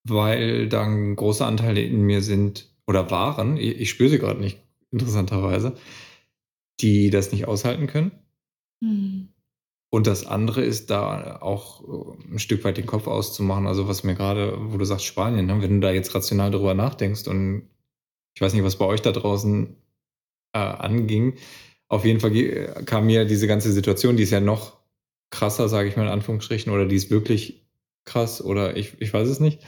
Weil 0.04 0.68
dann 0.68 1.16
große 1.16 1.44
Anteile 1.44 1.82
in 1.82 2.02
mir 2.02 2.22
sind 2.22 2.70
oder 2.86 3.10
waren, 3.10 3.56
ich, 3.56 3.80
ich 3.80 3.90
spüre 3.90 4.08
sie 4.08 4.18
gerade 4.18 4.40
nicht, 4.40 4.62
interessanterweise, 4.90 5.76
die 6.80 7.10
das 7.10 7.32
nicht 7.32 7.46
aushalten 7.46 7.86
können. 7.86 8.12
Mhm. 8.80 9.28
Und 9.90 10.06
das 10.06 10.26
andere 10.26 10.62
ist 10.62 10.90
da 10.90 11.38
auch 11.40 11.82
äh, 11.82 12.32
ein 12.34 12.38
Stück 12.38 12.64
weit 12.64 12.76
den 12.76 12.86
Kopf 12.86 13.06
auszumachen. 13.06 13.66
Also 13.66 13.88
was 13.88 14.04
mir 14.04 14.14
gerade, 14.14 14.56
wo 14.58 14.76
du 14.76 14.84
sagst 14.84 15.06
Spanien, 15.06 15.46
ne? 15.46 15.62
wenn 15.62 15.80
du 15.80 15.86
da 15.86 15.92
jetzt 15.92 16.14
rational 16.14 16.50
darüber 16.50 16.74
nachdenkst 16.74 17.26
und 17.26 17.68
ich 18.34 18.42
weiß 18.42 18.52
nicht, 18.52 18.64
was 18.64 18.76
bei 18.76 18.84
euch 18.84 19.02
da 19.02 19.12
draußen 19.12 19.76
äh, 20.52 20.58
anging, 20.58 21.36
auf 21.88 22.04
jeden 22.04 22.20
Fall 22.20 22.84
kam 22.84 23.06
mir 23.06 23.24
diese 23.24 23.46
ganze 23.46 23.72
Situation, 23.72 24.16
die 24.16 24.22
ist 24.24 24.30
ja 24.30 24.40
noch 24.40 24.78
krasser, 25.30 25.68
sage 25.68 25.88
ich 25.88 25.96
mal 25.96 26.04
in 26.04 26.12
Anführungsstrichen, 26.12 26.72
oder 26.72 26.86
die 26.86 26.96
ist 26.96 27.10
wirklich 27.10 27.66
krass 28.04 28.42
oder 28.42 28.76
ich, 28.76 29.00
ich 29.00 29.12
weiß 29.12 29.28
es 29.28 29.40
nicht, 29.40 29.62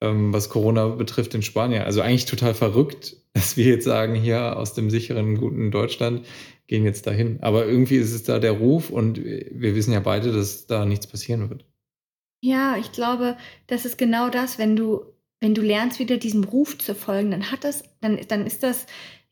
ähm, 0.00 0.32
was 0.32 0.48
Corona 0.48 0.88
betrifft 0.88 1.34
in 1.34 1.42
Spanien. 1.42 1.82
Also 1.82 2.00
eigentlich 2.00 2.26
total 2.26 2.54
verrückt, 2.54 3.16
dass 3.32 3.56
wir 3.56 3.66
jetzt 3.66 3.84
sagen, 3.84 4.14
hier 4.14 4.56
aus 4.56 4.74
dem 4.74 4.90
sicheren, 4.90 5.36
guten 5.36 5.70
Deutschland 5.70 6.26
gehen 6.66 6.84
jetzt 6.84 7.06
dahin. 7.06 7.38
Aber 7.42 7.66
irgendwie 7.66 7.96
ist 7.96 8.12
es 8.12 8.24
da 8.24 8.38
der 8.38 8.52
Ruf 8.52 8.90
und 8.90 9.22
wir 9.22 9.74
wissen 9.74 9.92
ja 9.92 10.00
beide, 10.00 10.32
dass 10.32 10.66
da 10.66 10.84
nichts 10.84 11.06
passieren 11.06 11.48
wird. 11.48 11.64
Ja, 12.42 12.76
ich 12.76 12.92
glaube, 12.92 13.36
das 13.66 13.84
ist 13.84 13.98
genau 13.98 14.30
das, 14.30 14.58
wenn 14.58 14.76
du, 14.76 15.04
wenn 15.40 15.54
du 15.54 15.62
lernst, 15.62 15.98
wieder 15.98 16.16
diesem 16.16 16.44
Ruf 16.44 16.76
zu 16.78 16.94
folgen, 16.94 17.30
dann 17.30 17.50
hat 17.50 17.64
das, 17.64 17.84
dann, 18.00 18.18
dann 18.28 18.46
ist 18.46 18.62
das 18.62 18.86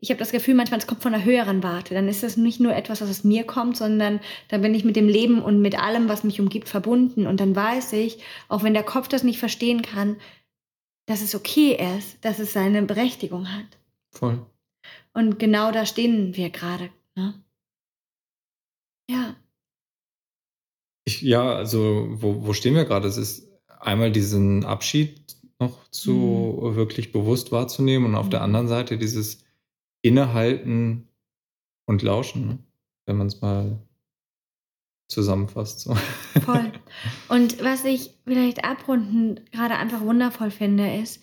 ich 0.04 0.10
habe 0.10 0.18
das 0.18 0.32
Gefühl, 0.32 0.54
manchmal 0.54 0.78
es 0.78 0.86
kommt 0.86 1.02
von 1.02 1.14
einer 1.14 1.24
höheren 1.24 1.62
Warte. 1.62 1.94
Dann 1.94 2.08
ist 2.08 2.22
das 2.22 2.36
nicht 2.36 2.60
nur 2.60 2.74
etwas, 2.74 3.00
was 3.00 3.08
aus 3.08 3.24
mir 3.24 3.44
kommt, 3.44 3.78
sondern 3.78 4.20
dann 4.48 4.60
bin 4.60 4.74
ich 4.74 4.84
mit 4.84 4.96
dem 4.96 5.08
Leben 5.08 5.42
und 5.42 5.62
mit 5.62 5.80
allem, 5.80 6.10
was 6.10 6.24
mich 6.24 6.42
umgibt, 6.42 6.68
verbunden. 6.68 7.26
Und 7.26 7.40
dann 7.40 7.56
weiß 7.56 7.94
ich, 7.94 8.18
auch 8.50 8.62
wenn 8.62 8.74
der 8.74 8.82
Kopf 8.82 9.08
das 9.08 9.22
nicht 9.22 9.38
verstehen 9.38 9.80
kann, 9.80 10.16
dass 11.06 11.22
es 11.22 11.34
okay 11.34 11.76
ist, 11.96 12.24
dass 12.24 12.38
es 12.38 12.52
seine 12.52 12.82
Berechtigung 12.82 13.52
hat. 13.52 13.66
Voll. 14.10 14.44
Und 15.12 15.38
genau 15.38 15.70
da 15.70 15.86
stehen 15.86 16.36
wir 16.36 16.50
gerade. 16.50 16.90
Ne? 17.14 17.34
Ja. 19.08 19.36
Ich, 21.04 21.22
ja, 21.22 21.54
also 21.54 22.08
wo, 22.10 22.46
wo 22.46 22.52
stehen 22.52 22.74
wir 22.74 22.84
gerade? 22.84 23.06
Es 23.06 23.16
ist 23.16 23.48
einmal 23.80 24.10
diesen 24.10 24.64
Abschied 24.64 25.36
noch 25.58 25.88
zu 25.90 26.12
mhm. 26.12 26.76
wirklich 26.76 27.12
bewusst 27.12 27.52
wahrzunehmen 27.52 28.06
und 28.06 28.14
auf 28.14 28.26
mhm. 28.26 28.30
der 28.30 28.42
anderen 28.42 28.68
Seite 28.68 28.98
dieses 28.98 29.44
innehalten 30.02 31.08
und 31.86 32.02
lauschen, 32.02 32.46
ne? 32.46 32.58
wenn 33.06 33.16
man 33.16 33.26
es 33.26 33.40
mal 33.40 33.78
zusammenfasst. 35.08 35.80
So. 35.80 35.94
Voll. 36.44 36.72
Und 37.28 37.62
was 37.62 37.84
ich 37.84 38.10
vielleicht 38.24 38.64
abrundend 38.64 39.50
gerade 39.52 39.76
einfach 39.76 40.00
wundervoll 40.00 40.50
finde, 40.50 40.96
ist, 40.96 41.22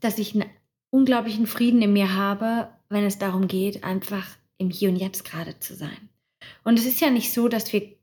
dass 0.00 0.18
ich 0.18 0.34
einen 0.34 0.48
unglaublichen 0.90 1.46
Frieden 1.46 1.82
in 1.82 1.92
mir 1.92 2.14
habe, 2.14 2.68
wenn 2.88 3.04
es 3.04 3.18
darum 3.18 3.48
geht, 3.48 3.84
einfach 3.84 4.26
im 4.58 4.70
Hier 4.70 4.88
und 4.88 4.96
Jetzt 4.96 5.24
gerade 5.24 5.58
zu 5.60 5.74
sein. 5.74 6.08
Und 6.64 6.78
es 6.78 6.86
ist 6.86 7.00
ja 7.00 7.10
nicht 7.10 7.32
so, 7.32 7.48
dass 7.48 7.72
wir, 7.72 7.96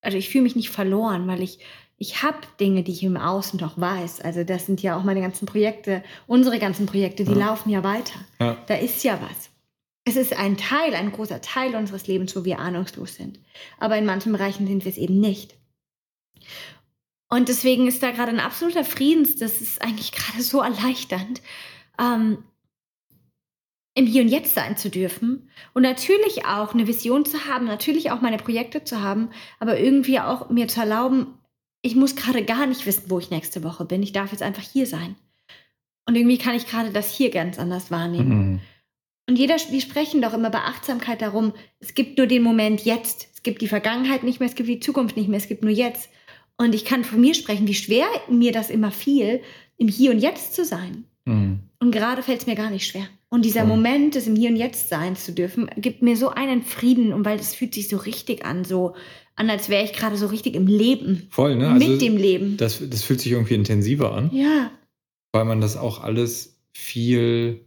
also 0.00 0.16
ich 0.16 0.28
fühle 0.28 0.44
mich 0.44 0.56
nicht 0.56 0.70
verloren, 0.70 1.26
weil 1.26 1.42
ich 1.42 1.60
ich 2.02 2.22
habe 2.22 2.38
Dinge, 2.58 2.82
die 2.82 2.92
ich 2.92 3.02
im 3.02 3.18
Außen 3.18 3.58
doch 3.58 3.78
weiß. 3.78 4.22
Also 4.22 4.42
das 4.42 4.64
sind 4.64 4.82
ja 4.82 4.96
auch 4.96 5.04
meine 5.04 5.20
ganzen 5.20 5.44
Projekte, 5.44 6.02
unsere 6.26 6.58
ganzen 6.58 6.86
Projekte, 6.86 7.24
die 7.24 7.32
ja. 7.32 7.38
laufen 7.38 7.68
ja 7.68 7.84
weiter. 7.84 8.18
Ja. 8.40 8.56
Da 8.66 8.74
ist 8.76 9.04
ja 9.04 9.20
was. 9.20 9.49
Es 10.04 10.16
ist 10.16 10.36
ein 10.36 10.56
Teil, 10.56 10.94
ein 10.94 11.12
großer 11.12 11.40
Teil 11.40 11.74
unseres 11.74 12.06
Lebens, 12.06 12.34
wo 12.34 12.44
wir 12.44 12.58
ahnungslos 12.58 13.14
sind. 13.14 13.38
Aber 13.78 13.96
in 13.98 14.06
manchen 14.06 14.32
Bereichen 14.32 14.66
sind 14.66 14.84
wir 14.84 14.90
es 14.90 14.98
eben 14.98 15.20
nicht. 15.20 15.56
Und 17.28 17.48
deswegen 17.48 17.86
ist 17.86 18.02
da 18.02 18.10
gerade 18.10 18.32
ein 18.32 18.40
absoluter 18.40 18.84
Friedens, 18.84 19.36
das 19.36 19.60
ist 19.60 19.82
eigentlich 19.82 20.12
gerade 20.12 20.42
so 20.42 20.60
erleichternd, 20.60 21.40
ähm, 21.98 22.42
im 23.94 24.06
Hier 24.06 24.22
und 24.22 24.28
Jetzt 24.28 24.54
sein 24.54 24.76
zu 24.76 24.88
dürfen 24.88 25.50
und 25.74 25.82
natürlich 25.82 26.44
auch 26.46 26.74
eine 26.74 26.86
Vision 26.86 27.24
zu 27.24 27.44
haben, 27.46 27.66
natürlich 27.66 28.10
auch 28.10 28.20
meine 28.20 28.38
Projekte 28.38 28.82
zu 28.82 29.00
haben, 29.02 29.30
aber 29.58 29.78
irgendwie 29.78 30.18
auch 30.18 30.48
mir 30.48 30.68
zu 30.68 30.80
erlauben, 30.80 31.38
ich 31.82 31.96
muss 31.96 32.16
gerade 32.16 32.44
gar 32.44 32.66
nicht 32.66 32.86
wissen, 32.86 33.04
wo 33.08 33.18
ich 33.18 33.30
nächste 33.30 33.62
Woche 33.64 33.84
bin. 33.84 34.02
Ich 34.02 34.12
darf 34.12 34.32
jetzt 34.32 34.42
einfach 34.42 34.62
hier 34.62 34.86
sein. 34.86 35.16
Und 36.06 36.14
irgendwie 36.14 36.38
kann 36.38 36.54
ich 36.54 36.66
gerade 36.66 36.90
das 36.90 37.14
hier 37.14 37.30
ganz 37.30 37.58
anders 37.58 37.90
wahrnehmen. 37.90 38.52
Mhm. 38.52 38.60
Und 39.30 39.36
jeder, 39.36 39.54
wir 39.70 39.80
sprechen 39.80 40.20
doch 40.20 40.34
immer 40.34 40.50
bei 40.50 40.58
Achtsamkeit 40.58 41.22
darum, 41.22 41.52
es 41.78 41.94
gibt 41.94 42.18
nur 42.18 42.26
den 42.26 42.42
Moment 42.42 42.84
jetzt. 42.84 43.28
Es 43.32 43.44
gibt 43.44 43.62
die 43.62 43.68
Vergangenheit 43.68 44.24
nicht 44.24 44.40
mehr, 44.40 44.48
es 44.48 44.56
gibt 44.56 44.68
die 44.68 44.80
Zukunft 44.80 45.16
nicht 45.16 45.28
mehr, 45.28 45.38
es 45.38 45.46
gibt 45.46 45.62
nur 45.62 45.70
jetzt. 45.70 46.10
Und 46.56 46.74
ich 46.74 46.84
kann 46.84 47.04
von 47.04 47.20
mir 47.20 47.34
sprechen, 47.34 47.68
wie 47.68 47.74
schwer 47.74 48.06
mir 48.28 48.50
das 48.50 48.70
immer 48.70 48.90
fiel, 48.90 49.40
im 49.76 49.86
Hier 49.86 50.10
und 50.10 50.18
Jetzt 50.18 50.56
zu 50.56 50.64
sein. 50.64 51.04
Mhm. 51.26 51.60
Und 51.78 51.92
gerade 51.92 52.24
fällt 52.24 52.40
es 52.40 52.48
mir 52.48 52.56
gar 52.56 52.70
nicht 52.70 52.88
schwer. 52.88 53.06
Und 53.28 53.44
dieser 53.44 53.60
Voll. 53.60 53.76
Moment, 53.76 54.16
des 54.16 54.26
im 54.26 54.34
Hier 54.34 54.50
und 54.50 54.56
Jetzt 54.56 54.88
sein 54.88 55.14
zu 55.14 55.30
dürfen, 55.30 55.70
gibt 55.76 56.02
mir 56.02 56.16
so 56.16 56.30
einen 56.30 56.64
Frieden 56.64 57.12
und 57.12 57.24
weil 57.24 57.38
das 57.38 57.54
fühlt 57.54 57.72
sich 57.72 57.86
so 57.86 57.98
richtig 57.98 58.44
an, 58.44 58.64
so 58.64 58.96
an, 59.36 59.48
als 59.48 59.68
wäre 59.68 59.84
ich 59.84 59.92
gerade 59.92 60.16
so 60.16 60.26
richtig 60.26 60.56
im 60.56 60.66
Leben. 60.66 61.28
Voll, 61.30 61.54
ne? 61.54 61.70
Mit 61.70 61.84
also 61.84 61.98
dem 62.00 62.16
Leben. 62.16 62.56
Das, 62.56 62.82
das 62.84 63.04
fühlt 63.04 63.20
sich 63.20 63.30
irgendwie 63.30 63.54
intensiver 63.54 64.12
an. 64.12 64.34
Ja. 64.34 64.72
Weil 65.30 65.44
man 65.44 65.60
das 65.60 65.76
auch 65.76 66.02
alles 66.02 66.58
viel 66.72 67.60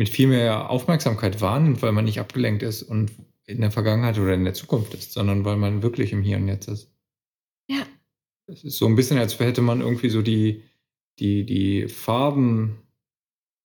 mit 0.00 0.08
viel 0.08 0.28
mehr 0.28 0.70
Aufmerksamkeit 0.70 1.42
wahrnimmt, 1.42 1.82
weil 1.82 1.92
man 1.92 2.06
nicht 2.06 2.20
abgelenkt 2.20 2.62
ist 2.62 2.82
und 2.82 3.10
in 3.44 3.60
der 3.60 3.70
Vergangenheit 3.70 4.18
oder 4.18 4.32
in 4.32 4.44
der 4.44 4.54
Zukunft 4.54 4.94
ist, 4.94 5.12
sondern 5.12 5.44
weil 5.44 5.58
man 5.58 5.82
wirklich 5.82 6.12
im 6.12 6.22
Hier 6.22 6.38
und 6.38 6.48
Jetzt 6.48 6.68
ist. 6.68 6.90
Ja. 7.68 7.86
Es 8.46 8.64
ist 8.64 8.78
so 8.78 8.86
ein 8.86 8.96
bisschen, 8.96 9.18
als 9.18 9.38
hätte 9.38 9.60
man 9.60 9.82
irgendwie 9.82 10.08
so 10.08 10.22
die, 10.22 10.62
die, 11.18 11.44
die 11.44 11.86
Farben, 11.86 12.78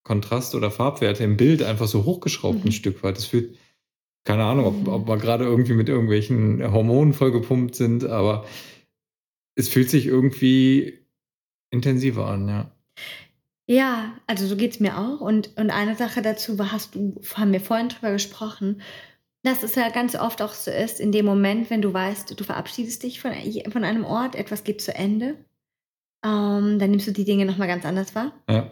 Kontrast 0.04 0.56
oder 0.56 0.72
Farbwerte 0.72 1.24
im 1.24 1.38
Bild 1.38 1.64
einfach 1.64 1.88
so 1.88 2.04
hochgeschraubt 2.04 2.60
mhm. 2.60 2.66
ein 2.66 2.74
Stück 2.74 3.02
weit. 3.02 3.16
Das 3.16 3.24
fühlt, 3.24 3.58
keine 4.26 4.44
Ahnung, 4.44 4.66
ob, 4.66 4.88
ob 4.90 5.08
wir 5.08 5.18
gerade 5.18 5.46
irgendwie 5.46 5.74
mit 5.74 5.88
irgendwelchen 5.88 6.70
Hormonen 6.70 7.14
vollgepumpt 7.14 7.76
sind, 7.76 8.04
aber 8.04 8.46
es 9.56 9.70
fühlt 9.70 9.90
sich 9.90 10.06
irgendwie 10.06 11.00
intensiver 11.72 12.28
an, 12.28 12.50
ja. 12.50 12.76
Ja, 13.68 14.14
also 14.28 14.46
so 14.46 14.56
geht 14.56 14.72
es 14.72 14.80
mir 14.80 14.98
auch. 14.98 15.22
Und, 15.22 15.58
und 15.58 15.72
eine 15.72 15.96
Sache 15.96 16.22
dazu 16.22 16.60
war, 16.60 16.72
hast 16.72 16.96
du, 16.96 17.20
haben 17.36 17.52
wir 17.52 17.62
vorhin 17.62 17.90
drüber 17.90 18.12
gesprochen, 18.12 18.82
dass 19.44 19.64
es 19.64 19.76
ja 19.76 19.90
ganz 19.90 20.16
oft 20.16 20.42
auch 20.42 20.54
so 20.54 20.72
ist, 20.72 21.00
in 21.00 21.12
dem 21.12 21.26
Moment, 21.26 21.70
wenn 21.70 21.82
du 21.82 21.94
weißt, 21.94 22.40
du 22.40 22.44
verabschiedest 22.44 23.04
dich 23.04 23.20
von, 23.20 23.32
von 23.72 23.84
einem 23.84 24.06
Ort, 24.06 24.36
etwas 24.36 24.64
geht 24.64 24.82
zu 24.82 24.94
Ende, 24.94 25.36
ähm, 26.24 26.80
dann 26.80 26.92
nimmst 26.92 27.08
du 27.08 27.12
die 27.12 27.26
Dinge 27.26 27.46
nochmal 27.46 27.68
ganz 27.68 27.86
anders 27.86 28.16
wahr. 28.16 28.34
Ja. 28.50 28.70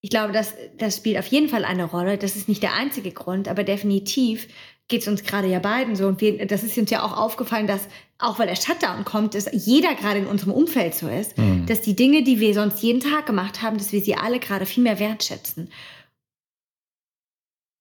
Ich 0.00 0.10
glaube, 0.10 0.32
das, 0.32 0.54
das 0.76 0.98
spielt 0.98 1.18
auf 1.18 1.26
jeden 1.28 1.48
Fall 1.48 1.64
eine 1.64 1.84
Rolle. 1.84 2.18
Das 2.18 2.36
ist 2.36 2.48
nicht 2.48 2.62
der 2.62 2.74
einzige 2.74 3.10
Grund, 3.10 3.48
aber 3.48 3.64
definitiv 3.64 4.48
geht 4.88 5.02
es 5.02 5.08
uns 5.08 5.22
gerade 5.22 5.48
ja 5.48 5.58
beiden 5.58 5.96
so. 5.96 6.06
Und 6.06 6.20
wir, 6.20 6.46
das 6.46 6.62
ist 6.62 6.76
uns 6.76 6.90
ja 6.90 7.02
auch 7.02 7.16
aufgefallen, 7.16 7.66
dass 7.66 7.88
auch 8.18 8.38
weil 8.38 8.46
der 8.46 8.56
Shutdown 8.56 9.04
kommt, 9.04 9.34
dass 9.34 9.48
jeder 9.52 9.94
gerade 9.94 10.18
in 10.18 10.26
unserem 10.26 10.52
Umfeld 10.52 10.94
so 10.94 11.08
ist, 11.08 11.36
mhm. 11.38 11.66
dass 11.66 11.80
die 11.80 11.96
Dinge, 11.96 12.22
die 12.22 12.40
wir 12.40 12.54
sonst 12.54 12.82
jeden 12.82 13.00
Tag 13.00 13.26
gemacht 13.26 13.62
haben, 13.62 13.78
dass 13.78 13.92
wir 13.92 14.00
sie 14.00 14.16
alle 14.16 14.38
gerade 14.38 14.66
viel 14.66 14.82
mehr 14.82 14.98
wertschätzen. 14.98 15.70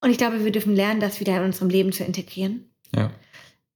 Und 0.02 0.10
ich 0.10 0.18
glaube, 0.18 0.44
wir 0.44 0.52
dürfen 0.52 0.76
lernen, 0.76 1.00
das 1.00 1.20
wieder 1.20 1.38
in 1.38 1.44
unserem 1.44 1.70
Leben 1.70 1.94
zu 1.94 2.04
integrieren. 2.04 2.70
Ja. 2.94 3.12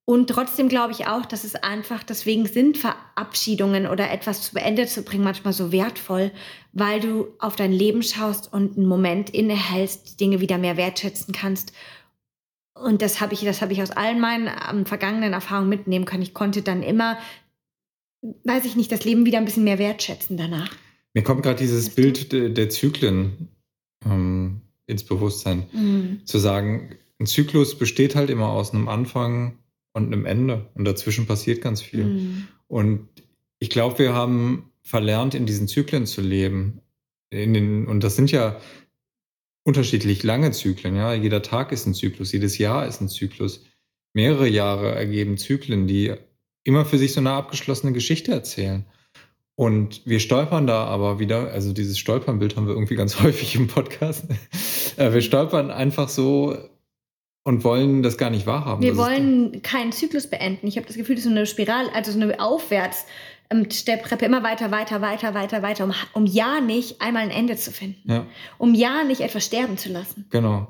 Und 0.10 0.30
trotzdem 0.30 0.70
glaube 0.70 0.94
ich 0.94 1.08
auch, 1.08 1.26
dass 1.26 1.44
es 1.44 1.56
einfach, 1.56 2.02
deswegen 2.02 2.46
sind 2.46 2.78
Verabschiedungen 2.78 3.88
oder 3.88 4.10
etwas 4.10 4.42
zu 4.42 4.58
Ende 4.58 4.88
zu 4.88 5.04
bringen 5.04 5.26
manchmal 5.26 5.52
so 5.52 5.74
wertvoll, 5.74 6.32
weil 6.72 7.02
du 7.02 7.28
auf 7.40 7.58
dein 7.58 7.74
Leben 7.74 8.02
schaust 8.02 8.52
und 8.54 8.78
einen 8.78 8.88
Moment 8.88 9.30
innehältst, 9.30 10.12
die 10.12 10.16
Dinge 10.16 10.40
wieder 10.40 10.58
mehr 10.58 10.78
wertschätzen 10.78 11.34
kannst. 11.34 11.74
Und 12.84 13.02
das 13.02 13.22
habe 13.22 13.34
ich, 13.34 13.42
das 13.42 13.62
habe 13.62 13.74
ich 13.74 13.82
aus 13.82 13.92
allen 13.92 14.20
meinen 14.20 14.50
ähm, 14.70 14.86
vergangenen 14.86 15.34
Erfahrungen 15.34 15.70
mitnehmen 15.70 16.06
können. 16.06 16.24
Ich 16.24 16.34
konnte 16.34 16.62
dann 16.62 16.84
immer, 16.84 17.18
weiß 18.44 18.66
ich 18.66 18.76
nicht, 18.76 18.92
das 18.92 19.04
Leben 19.04 19.26
wieder 19.26 19.38
ein 19.38 19.46
bisschen 19.46 19.64
mehr 19.64 19.80
wertschätzen 19.80 20.38
danach. 20.38 20.72
Mir 21.14 21.24
kommt 21.24 21.44
gerade 21.44 21.60
dieses 21.60 21.90
Bild 21.90 22.32
der, 22.32 22.50
der 22.50 22.70
Zyklen 22.70 23.50
ähm, 24.06 24.62
ins 24.86 25.04
Bewusstsein. 25.04 25.68
Mhm. 25.72 26.22
Zu 26.26 26.38
sagen, 26.38 26.96
ein 27.20 27.26
Zyklus 27.26 27.78
besteht 27.78 28.16
halt 28.16 28.30
immer 28.30 28.50
aus 28.50 28.74
einem 28.74 28.88
Anfang, 28.88 29.58
und 29.98 30.14
einem 30.14 30.26
Ende. 30.26 30.70
Und 30.76 30.86
dazwischen 30.86 31.26
passiert 31.26 31.62
ganz 31.62 31.82
viel. 31.82 32.06
Mhm. 32.06 32.48
Und 32.68 33.10
ich 33.60 33.70
glaube, 33.70 34.00
wir 34.00 34.14
haben 34.14 34.72
verlernt, 34.84 35.34
in 35.36 35.46
diesen 35.46 35.68
Zyklen 35.68 36.06
zu 36.06 36.22
leben. 36.22 36.82
In 37.30 37.54
den, 37.54 37.88
und 37.88 38.04
das 38.04 38.16
sind 38.16 38.32
ja 38.32 38.62
unterschiedlich 39.68 40.24
lange 40.24 40.52
Zyklen. 40.52 40.96
Ja? 40.96 41.14
Jeder 41.14 41.42
Tag 41.42 41.74
ist 41.74 41.86
ein 41.86 41.94
Zyklus, 41.94 42.32
jedes 42.32 42.58
Jahr 42.58 42.88
ist 42.88 43.02
ein 43.02 43.10
Zyklus. 43.10 43.66
Mehrere 44.14 44.48
Jahre 44.48 44.96
ergeben 44.96 45.38
Zyklen, 45.38 45.88
die 45.88 46.14
immer 46.64 46.86
für 46.86 46.98
sich 46.98 47.12
so 47.12 47.20
eine 47.20 47.32
abgeschlossene 47.32 47.92
Geschichte 47.92 48.32
erzählen. 48.32 48.86
Und 49.56 50.06
wir 50.06 50.22
stolpern 50.22 50.68
da 50.68 50.86
aber 50.86 51.20
wieder, 51.20 51.52
also 51.52 51.74
dieses 51.74 52.00
Stolpernbild 52.00 52.56
haben 52.56 52.68
wir 52.68 52.76
irgendwie 52.76 52.96
ganz 52.96 53.20
häufig 53.22 53.56
im 53.56 53.68
Podcast. 53.68 54.24
Äh, 54.96 55.12
wir 55.12 55.22
stolpern 55.22 55.70
einfach 55.70 56.08
so 56.08 56.58
und 57.44 57.66
wollen 57.66 58.04
das 58.04 58.18
gar 58.18 58.30
nicht 58.30 58.48
wahrhaben. 58.48 58.82
Wir 58.82 58.96
wollen 58.96 59.62
keinen 59.64 59.92
Zyklus 59.92 60.30
beenden. 60.30 60.68
Ich 60.68 60.78
habe 60.78 60.88
das 60.88 60.96
Gefühl, 60.96 61.16
das 61.16 61.26
ist 61.26 61.30
so 61.30 61.36
eine 61.36 61.46
Spirale, 61.46 61.94
also 61.94 62.14
so 62.14 62.22
eine 62.22 62.40
Aufwärts. 62.40 63.06
Ähm, 63.50 63.70
Stepptreppe 63.70 64.26
immer 64.26 64.44
weiter, 64.44 64.72
weiter, 64.72 65.02
weiter, 65.02 65.34
weiter, 65.34 65.62
weiter, 65.62 65.84
um, 65.86 65.94
um 66.14 66.26
ja 66.26 66.60
nicht 66.60 67.02
einmal 67.02 67.24
ein 67.24 67.32
Ende 67.32 67.56
zu 67.56 67.72
finden. 67.72 68.12
Ja. 68.12 68.26
Um 68.58 68.74
ja 68.74 69.04
nicht 69.04 69.22
etwas 69.22 69.46
sterben 69.46 69.78
zu 69.78 69.90
lassen. 69.90 70.26
Genau. 70.30 70.68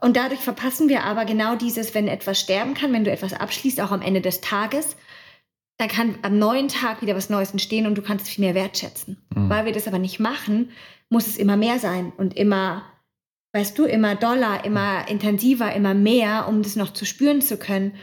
Und 0.00 0.16
dadurch 0.16 0.40
verpassen 0.40 0.88
wir 0.88 1.04
aber 1.04 1.24
genau 1.24 1.56
dieses, 1.56 1.94
wenn 1.94 2.06
etwas 2.06 2.40
sterben 2.40 2.74
kann, 2.74 2.92
wenn 2.92 3.04
du 3.04 3.10
etwas 3.10 3.32
abschließt, 3.32 3.80
auch 3.80 3.90
am 3.90 4.02
Ende 4.02 4.20
des 4.20 4.40
Tages, 4.40 4.96
dann 5.76 5.88
kann 5.88 6.18
am 6.22 6.38
neuen 6.38 6.68
Tag 6.68 7.02
wieder 7.02 7.16
was 7.16 7.30
Neues 7.30 7.52
entstehen 7.52 7.86
und 7.86 7.96
du 7.96 8.02
kannst 8.02 8.26
es 8.26 8.32
viel 8.32 8.44
mehr 8.44 8.54
wertschätzen. 8.54 9.16
Mhm. 9.34 9.48
Weil 9.48 9.64
wir 9.64 9.72
das 9.72 9.88
aber 9.88 9.98
nicht 9.98 10.20
machen, 10.20 10.70
muss 11.08 11.26
es 11.26 11.36
immer 11.36 11.56
mehr 11.56 11.78
sein 11.78 12.12
und 12.16 12.36
immer 12.36 12.84
weißt 13.52 13.78
du, 13.78 13.84
immer 13.84 14.14
doller, 14.14 14.64
immer 14.64 15.08
intensiver, 15.08 15.72
immer 15.74 15.94
mehr, 15.94 16.46
um 16.48 16.62
das 16.62 16.76
noch 16.76 16.92
zu 16.92 17.04
spüren 17.04 17.40
zu 17.40 17.56
können. 17.56 17.96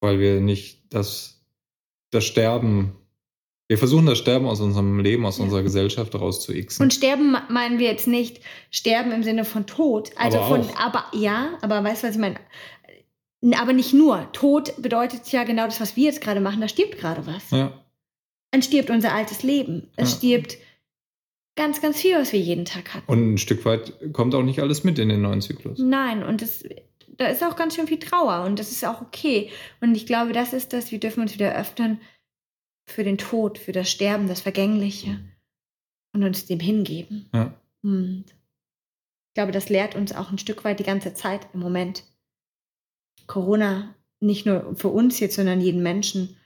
Weil 0.00 0.20
wir 0.20 0.40
nicht 0.40 0.94
das, 0.94 1.33
das 2.14 2.24
Sterben, 2.24 2.92
wir 3.68 3.78
versuchen 3.78 4.06
das 4.06 4.18
Sterben 4.18 4.46
aus 4.46 4.60
unserem 4.60 5.00
Leben, 5.00 5.24
aus 5.24 5.38
ja. 5.38 5.44
unserer 5.44 5.62
Gesellschaft 5.62 6.14
rauszuixen. 6.14 6.82
Und 6.82 6.92
Sterben 6.92 7.36
meinen 7.48 7.78
wir 7.78 7.88
jetzt 7.88 8.06
nicht 8.06 8.40
Sterben 8.70 9.12
im 9.12 9.22
Sinne 9.22 9.44
von 9.44 9.66
Tod. 9.66 10.10
Also 10.16 10.38
aber 10.38 10.48
von, 10.48 10.60
auch. 10.62 10.76
aber 10.76 11.04
ja, 11.12 11.58
aber 11.62 11.82
weißt 11.82 12.02
du, 12.02 12.08
was 12.08 12.14
ich 12.14 12.20
meine? 12.20 12.36
Aber 13.56 13.72
nicht 13.72 13.92
nur. 13.92 14.30
Tod 14.32 14.74
bedeutet 14.80 15.30
ja 15.32 15.44
genau 15.44 15.64
das, 15.64 15.80
was 15.80 15.96
wir 15.96 16.04
jetzt 16.04 16.20
gerade 16.20 16.40
machen. 16.40 16.60
Da 16.60 16.68
stirbt 16.68 16.98
gerade 16.98 17.26
was. 17.26 17.50
Ja. 17.50 17.72
Dann 18.50 18.62
stirbt 18.62 18.88
unser 18.90 19.12
altes 19.12 19.42
Leben. 19.42 19.88
Es 19.96 20.12
ja. 20.12 20.16
stirbt 20.18 20.58
ganz, 21.56 21.80
ganz 21.80 22.00
viel, 22.00 22.14
was 22.14 22.32
wir 22.32 22.40
jeden 22.40 22.64
Tag 22.64 22.94
hatten. 22.94 23.10
Und 23.10 23.34
ein 23.34 23.38
Stück 23.38 23.64
weit 23.64 23.92
kommt 24.12 24.34
auch 24.34 24.42
nicht 24.42 24.60
alles 24.60 24.84
mit 24.84 24.98
in 24.98 25.08
den 25.08 25.22
neuen 25.22 25.40
Zyklus. 25.40 25.78
Nein, 25.78 26.22
und 26.22 26.42
das, 26.42 26.64
da 27.08 27.26
ist 27.26 27.42
auch 27.42 27.56
ganz 27.56 27.74
schön 27.74 27.86
viel 27.86 27.98
Trauer 27.98 28.44
und 28.44 28.58
das 28.58 28.70
ist 28.70 28.84
auch 28.84 29.00
okay. 29.00 29.50
Und 29.80 29.94
ich 29.94 30.06
glaube, 30.06 30.32
das 30.32 30.52
ist 30.52 30.72
das, 30.72 30.90
wir 30.90 31.00
dürfen 31.00 31.20
uns 31.20 31.34
wieder 31.34 31.54
öffnen 31.54 32.00
für 32.86 33.04
den 33.04 33.18
Tod, 33.18 33.58
für 33.58 33.72
das 33.72 33.90
Sterben, 33.90 34.28
das 34.28 34.40
Vergängliche 34.40 35.20
und 36.12 36.22
uns 36.22 36.46
dem 36.46 36.60
hingeben. 36.60 37.28
Ja. 37.32 37.54
Und 37.82 38.24
ich 38.28 39.34
glaube, 39.34 39.52
das 39.52 39.68
lehrt 39.68 39.94
uns 39.94 40.14
auch 40.14 40.30
ein 40.30 40.38
Stück 40.38 40.64
weit 40.64 40.78
die 40.78 40.84
ganze 40.84 41.14
Zeit 41.14 41.48
im 41.54 41.60
Moment. 41.60 42.04
Corona 43.26 43.94
nicht 44.20 44.46
nur 44.46 44.74
für 44.76 44.88
uns 44.88 45.20
jetzt, 45.20 45.36
sondern 45.36 45.60
jeden 45.60 45.82
Menschen 45.82 46.36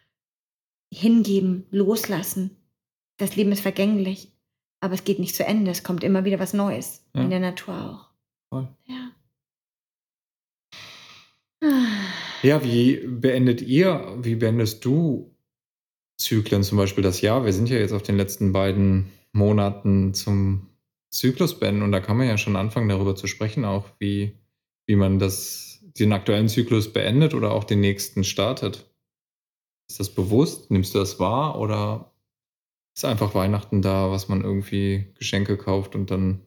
hingeben, 0.93 1.67
loslassen. 1.71 2.57
Das 3.19 3.37
Leben 3.37 3.53
ist 3.53 3.61
vergänglich. 3.61 4.33
Aber 4.81 4.95
es 4.95 5.05
geht 5.05 5.19
nicht 5.19 5.35
zu 5.35 5.45
Ende. 5.45 5.71
Es 5.71 5.83
kommt 5.83 6.05
immer 6.05 6.25
wieder 6.25 6.39
was 6.39 6.55
Neues. 6.55 7.05
Ja. 7.15 7.23
In 7.23 7.31
der 7.31 7.41
Natur 7.41 7.75
auch. 7.75 8.09
Voll. 8.49 8.69
Ja. 8.87 8.98
Ja, 12.43 12.63
wie 12.63 12.97
beendet 13.07 13.63
ihr, 13.63 14.17
wie 14.21 14.37
beendest 14.37 14.85
du 14.85 15.35
Zyklen, 16.19 16.63
zum 16.63 16.79
Beispiel 16.79 17.03
das 17.03 17.21
Jahr? 17.21 17.45
Wir 17.45 17.53
sind 17.53 17.69
ja 17.69 17.79
jetzt 17.79 17.93
auf 17.93 18.03
den 18.03 18.17
letzten 18.17 18.53
beiden 18.53 19.11
Monaten 19.33 20.15
zum 20.15 20.69
Zyklus 21.11 21.59
beenden 21.59 21.83
und 21.83 21.93
da 21.93 22.01
kann 22.01 22.17
man 22.17 22.29
ja 22.29 22.39
schon 22.39 22.57
anfangen, 22.57 22.89
darüber 22.89 23.17
zu 23.17 23.27
sprechen, 23.27 23.65
auch 23.65 23.87
wie, 23.99 24.39
wie 24.87 24.97
man 24.97 25.19
das, 25.19 25.83
den 25.99 26.13
aktuellen 26.13 26.49
Zyklus 26.49 26.93
beendet 26.93 27.35
oder 27.35 27.53
auch 27.53 27.65
den 27.65 27.81
nächsten 27.81 28.25
startet. 28.25 28.89
Ist 29.89 30.01
das 30.01 30.15
bewusst? 30.15 30.71
Nimmst 30.71 30.95
du 30.95 30.99
das 30.99 31.19
wahr 31.19 31.59
oder 31.59 32.13
ist 32.95 33.05
einfach 33.05 33.35
Weihnachten 33.35 33.81
da, 33.81 34.11
was 34.11 34.29
man 34.29 34.43
irgendwie 34.43 35.07
Geschenke 35.19 35.57
kauft 35.57 35.95
und 35.95 36.11
dann 36.11 36.31
ein 36.31 36.41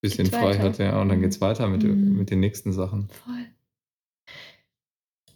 bisschen 0.00 0.26
frei 0.26 0.58
hat, 0.58 0.78
ja, 0.78 1.00
und 1.00 1.08
dann 1.10 1.20
geht 1.20 1.30
es 1.30 1.40
weiter 1.40 1.68
mit, 1.68 1.82
mhm. 1.82 2.16
mit 2.16 2.30
den 2.30 2.40
nächsten 2.40 2.72
Sachen. 2.72 3.08
Voll. 3.24 3.46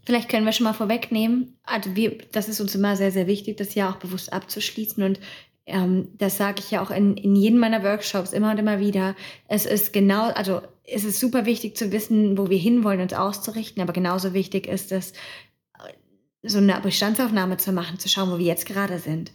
Vielleicht 0.07 0.29
können 0.29 0.45
wir 0.45 0.53
schon 0.53 0.65
mal 0.65 0.73
vorwegnehmen, 0.73 1.57
also 1.65 1.97
wir, 1.97 2.19
das 2.33 2.49
ist 2.49 2.61
uns 2.61 2.75
immer 2.75 2.97
sehr, 2.97 3.11
sehr 3.11 3.27
wichtig, 3.27 3.57
das 3.57 3.75
Jahr 3.75 3.95
auch 3.95 3.99
bewusst 3.99 4.33
abzuschließen 4.33 5.03
und 5.03 5.21
ähm, 5.67 6.09
das 6.19 6.37
sage 6.37 6.61
ich 6.61 6.71
ja 6.71 6.83
auch 6.83 6.91
in, 6.91 7.17
in 7.17 7.35
jedem 7.35 7.59
meiner 7.59 7.83
Workshops 7.83 8.33
immer 8.35 8.51
und 8.51 8.59
immer 8.59 8.81
wieder. 8.81 9.17
Es 9.49 9.65
ist 9.65 9.95
genau, 9.95 10.29
also 10.29 10.61
es 10.87 11.05
ist 11.05 11.21
super 11.21 11.47
wichtig 11.47 11.77
zu 11.77 11.91
wissen, 11.91 12.37
wo 12.37 12.51
wir 12.51 12.59
hinwollen, 12.59 13.01
uns 13.01 13.15
auszurichten, 13.15 13.83
aber 13.83 13.95
genauso 13.95 14.35
wichtig 14.35 14.67
ist 14.67 14.93
es, 14.93 15.15
so 16.43 16.59
eine 16.59 16.79
Bestandsaufnahme 16.81 17.57
zu 17.57 17.73
machen, 17.73 17.99
zu 17.99 18.09
schauen, 18.09 18.31
wo 18.31 18.39
wir 18.39 18.45
jetzt 18.45 18.67
gerade 18.67 18.99
sind. 18.99 19.33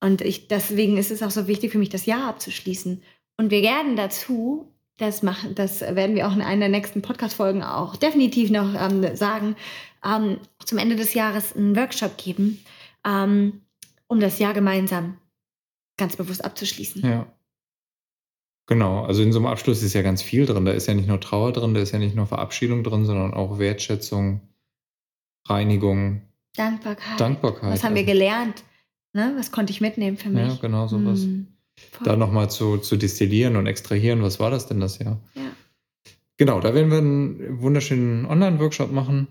Und 0.00 0.20
ich, 0.20 0.48
deswegen 0.48 0.98
ist 0.98 1.10
es 1.10 1.22
auch 1.22 1.30
so 1.30 1.46
wichtig 1.48 1.72
für 1.72 1.78
mich, 1.78 1.88
das 1.88 2.06
Jahr 2.06 2.28
abzuschließen. 2.28 3.02
Und 3.38 3.50
wir 3.50 3.62
werden 3.62 3.96
dazu, 3.96 4.71
das, 4.98 5.22
machen, 5.22 5.54
das 5.54 5.80
werden 5.80 6.14
wir 6.14 6.28
auch 6.28 6.34
in 6.34 6.42
einer 6.42 6.60
der 6.60 6.68
nächsten 6.68 7.02
Podcast-Folgen 7.02 7.62
auch 7.62 7.96
definitiv 7.96 8.50
noch 8.50 8.74
ähm, 8.74 9.16
sagen, 9.16 9.56
ähm, 10.04 10.38
zum 10.64 10.78
Ende 10.78 10.96
des 10.96 11.14
Jahres 11.14 11.56
einen 11.56 11.76
Workshop 11.76 12.16
geben, 12.16 12.64
ähm, 13.04 13.62
um 14.06 14.20
das 14.20 14.38
Jahr 14.38 14.54
gemeinsam 14.54 15.16
ganz 15.96 16.16
bewusst 16.16 16.44
abzuschließen. 16.44 17.02
Ja. 17.02 17.26
Genau, 18.66 19.04
also 19.04 19.22
in 19.22 19.32
so 19.32 19.38
einem 19.38 19.46
Abschluss 19.46 19.82
ist 19.82 19.92
ja 19.92 20.02
ganz 20.02 20.22
viel 20.22 20.46
drin. 20.46 20.64
Da 20.64 20.72
ist 20.72 20.86
ja 20.86 20.94
nicht 20.94 21.08
nur 21.08 21.20
Trauer 21.20 21.52
drin, 21.52 21.74
da 21.74 21.80
ist 21.80 21.92
ja 21.92 21.98
nicht 21.98 22.14
nur 22.14 22.26
Verabschiedung 22.26 22.84
drin, 22.84 23.04
sondern 23.04 23.34
auch 23.34 23.58
Wertschätzung, 23.58 24.40
Reinigung. 25.48 26.22
Dankbarkeit. 26.54 27.20
Dankbarkeit. 27.20 27.72
Was 27.72 27.84
haben 27.84 27.94
wir 27.94 28.04
gelernt? 28.04 28.62
Ne? 29.14 29.34
Was 29.36 29.50
konnte 29.52 29.72
ich 29.72 29.80
mitnehmen 29.80 30.16
für 30.16 30.30
mich? 30.30 30.46
Ja, 30.46 30.58
genau 30.60 30.86
sowas. 30.86 31.22
Hm, 31.22 31.48
da 32.04 32.16
nochmal 32.16 32.50
zu, 32.50 32.78
zu 32.78 32.96
destillieren 32.96 33.56
und 33.56 33.66
extrahieren, 33.66 34.22
was 34.22 34.40
war 34.40 34.50
das 34.50 34.66
denn 34.66 34.80
das 34.80 34.98
Jahr? 34.98 35.20
Ja. 35.34 35.52
Genau, 36.36 36.60
da 36.60 36.74
werden 36.74 36.90
wir 36.90 36.98
einen 36.98 37.60
wunderschönen 37.60 38.26
Online-Workshop 38.26 38.90
machen 38.90 39.28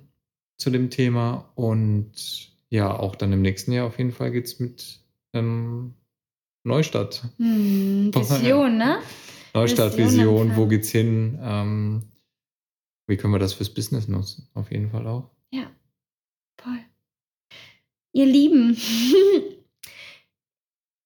zu 0.57 0.69
dem 0.69 0.89
Thema. 0.89 1.51
Und 1.55 2.51
ja, 2.69 2.97
auch 2.97 3.15
dann 3.15 3.33
im 3.33 3.41
nächsten 3.41 3.71
Jahr 3.71 3.87
auf 3.87 3.97
jeden 3.97 4.11
Fall 4.11 4.31
geht 4.31 4.45
es 4.45 4.59
mit 4.59 5.01
ähm, 5.33 5.93
Neustadt. 6.63 7.23
Hm, 7.37 8.11
Vision, 8.15 8.77
ne? 8.77 8.99
Neustadt, 9.53 9.97
Vision, 9.97 10.49
Vision 10.49 10.55
wo 10.55 10.67
geht's 10.67 10.89
hin? 10.89 11.37
Ähm, 11.41 12.03
wie 13.07 13.17
können 13.17 13.33
wir 13.33 13.39
das 13.39 13.53
fürs 13.53 13.73
Business 13.73 14.07
nutzen? 14.07 14.47
Auf 14.53 14.71
jeden 14.71 14.89
Fall 14.89 15.05
auch. 15.07 15.29
Ja, 15.51 15.69
voll. 16.61 16.79
Ihr 18.13 18.25
Lieben, 18.25 18.77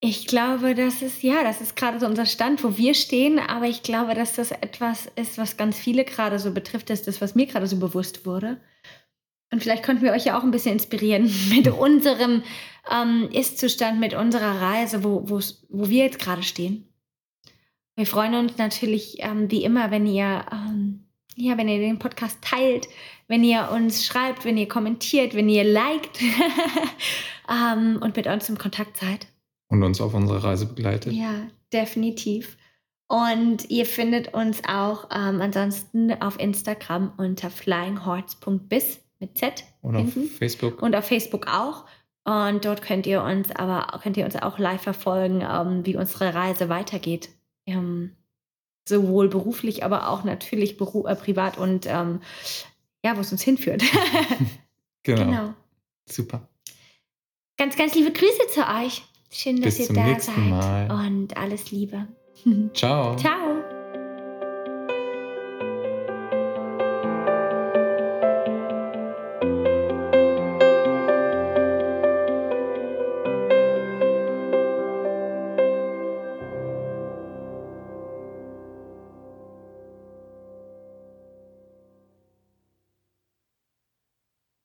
Ich 0.07 0.27
glaube, 0.27 0.75
das 0.75 1.01
ist 1.01 1.23
ja, 1.23 1.41
das 1.41 1.61
ist 1.61 1.75
gerade 1.75 1.99
so 1.99 2.05
unser 2.05 2.27
Stand, 2.27 2.63
wo 2.63 2.77
wir 2.77 2.93
stehen, 2.93 3.39
aber 3.39 3.65
ich 3.65 3.81
glaube, 3.81 4.13
dass 4.13 4.33
das 4.33 4.51
etwas 4.51 5.07
ist, 5.15 5.39
was 5.39 5.57
ganz 5.57 5.79
viele 5.79 6.05
gerade 6.05 6.37
so 6.37 6.51
betrifft, 6.51 6.91
ist 6.91 7.07
das, 7.07 7.21
was 7.21 7.33
mir 7.33 7.47
gerade 7.47 7.65
so 7.65 7.79
bewusst 7.79 8.23
wurde. 8.23 8.61
Und 9.51 9.63
vielleicht 9.63 9.83
konnten 9.83 10.03
wir 10.03 10.11
euch 10.11 10.25
ja 10.25 10.37
auch 10.37 10.43
ein 10.43 10.51
bisschen 10.51 10.73
inspirieren 10.73 11.23
mit 11.49 11.67
unserem 11.69 12.43
ähm, 12.91 13.29
Ist-Zustand, 13.31 13.99
mit 13.99 14.13
unserer 14.13 14.61
Reise, 14.61 15.03
wo, 15.03 15.27
wo 15.27 15.89
wir 15.89 16.03
jetzt 16.03 16.19
gerade 16.19 16.43
stehen. 16.43 16.87
Wir 17.95 18.05
freuen 18.05 18.35
uns 18.35 18.59
natürlich 18.59 19.23
ähm, 19.23 19.49
wie 19.49 19.63
immer, 19.63 19.89
wenn 19.89 20.05
ihr, 20.05 20.45
ähm, 20.51 21.07
ja, 21.35 21.57
wenn 21.57 21.67
ihr 21.67 21.79
den 21.79 21.97
Podcast 21.97 22.37
teilt, 22.43 22.87
wenn 23.27 23.43
ihr 23.43 23.71
uns 23.71 24.05
schreibt, 24.05 24.45
wenn 24.45 24.57
ihr 24.57 24.67
kommentiert, 24.67 25.33
wenn 25.33 25.49
ihr 25.49 25.63
liked 25.63 26.21
ähm, 27.49 27.97
und 28.03 28.15
mit 28.15 28.27
uns 28.27 28.49
im 28.49 28.59
Kontakt 28.59 28.97
seid 28.97 29.25
und 29.67 29.83
uns 29.83 30.01
auf 30.01 30.13
unserer 30.13 30.43
Reise 30.43 30.65
begleitet. 30.65 31.13
Ja, 31.13 31.47
definitiv. 31.73 32.57
Und 33.07 33.69
ihr 33.69 33.85
findet 33.85 34.33
uns 34.33 34.61
auch 34.67 35.09
ähm, 35.11 35.41
ansonsten 35.41 36.11
auf 36.21 36.39
Instagram 36.39 37.13
unter 37.17 37.49
flyinghearts.biz 37.49 38.99
mit 39.19 39.37
Z. 39.37 39.63
Und 39.81 39.95
auf 39.95 40.01
hinten. 40.01 40.27
Facebook. 40.27 40.81
Und 40.81 40.95
auf 40.95 41.05
Facebook 41.05 41.47
auch. 41.47 41.85
Und 42.23 42.65
dort 42.65 42.81
könnt 42.81 43.05
ihr 43.05 43.21
uns 43.21 43.51
aber 43.51 43.99
könnt 44.01 44.17
ihr 44.17 44.25
uns 44.25 44.35
auch 44.35 44.57
live 44.57 44.81
verfolgen, 44.81 45.41
ähm, 45.47 45.85
wie 45.85 45.95
unsere 45.95 46.33
Reise 46.33 46.69
weitergeht. 46.69 47.29
Ähm, 47.67 48.15
sowohl 48.87 49.29
beruflich, 49.29 49.83
aber 49.83 50.09
auch 50.09 50.23
natürlich 50.23 50.77
beru 50.77 51.05
äh, 51.05 51.15
privat 51.15 51.57
und 51.57 51.85
ähm, 51.87 52.21
ja, 53.03 53.15
wo 53.15 53.21
es 53.21 53.31
uns 53.31 53.43
hinführt. 53.43 53.83
genau. 55.03 55.25
genau. 55.25 55.53
Super. 56.07 56.47
Ganz, 57.57 57.75
ganz 57.77 57.93
liebe 57.95 58.11
Grüße 58.11 58.47
zu 58.53 58.61
euch. 58.61 59.03
Schön, 59.37 59.57
dass 59.57 59.75
Bis 59.75 59.79
ihr 59.79 59.85
zum 59.87 59.95
da 59.97 60.05
nächsten 60.05 60.33
seid. 60.33 60.49
Mal. 60.49 61.07
Und 61.07 61.35
alles 61.35 61.69
Liebe. 61.69 62.07
Ciao. 62.73 63.15
Ciao. 63.17 63.64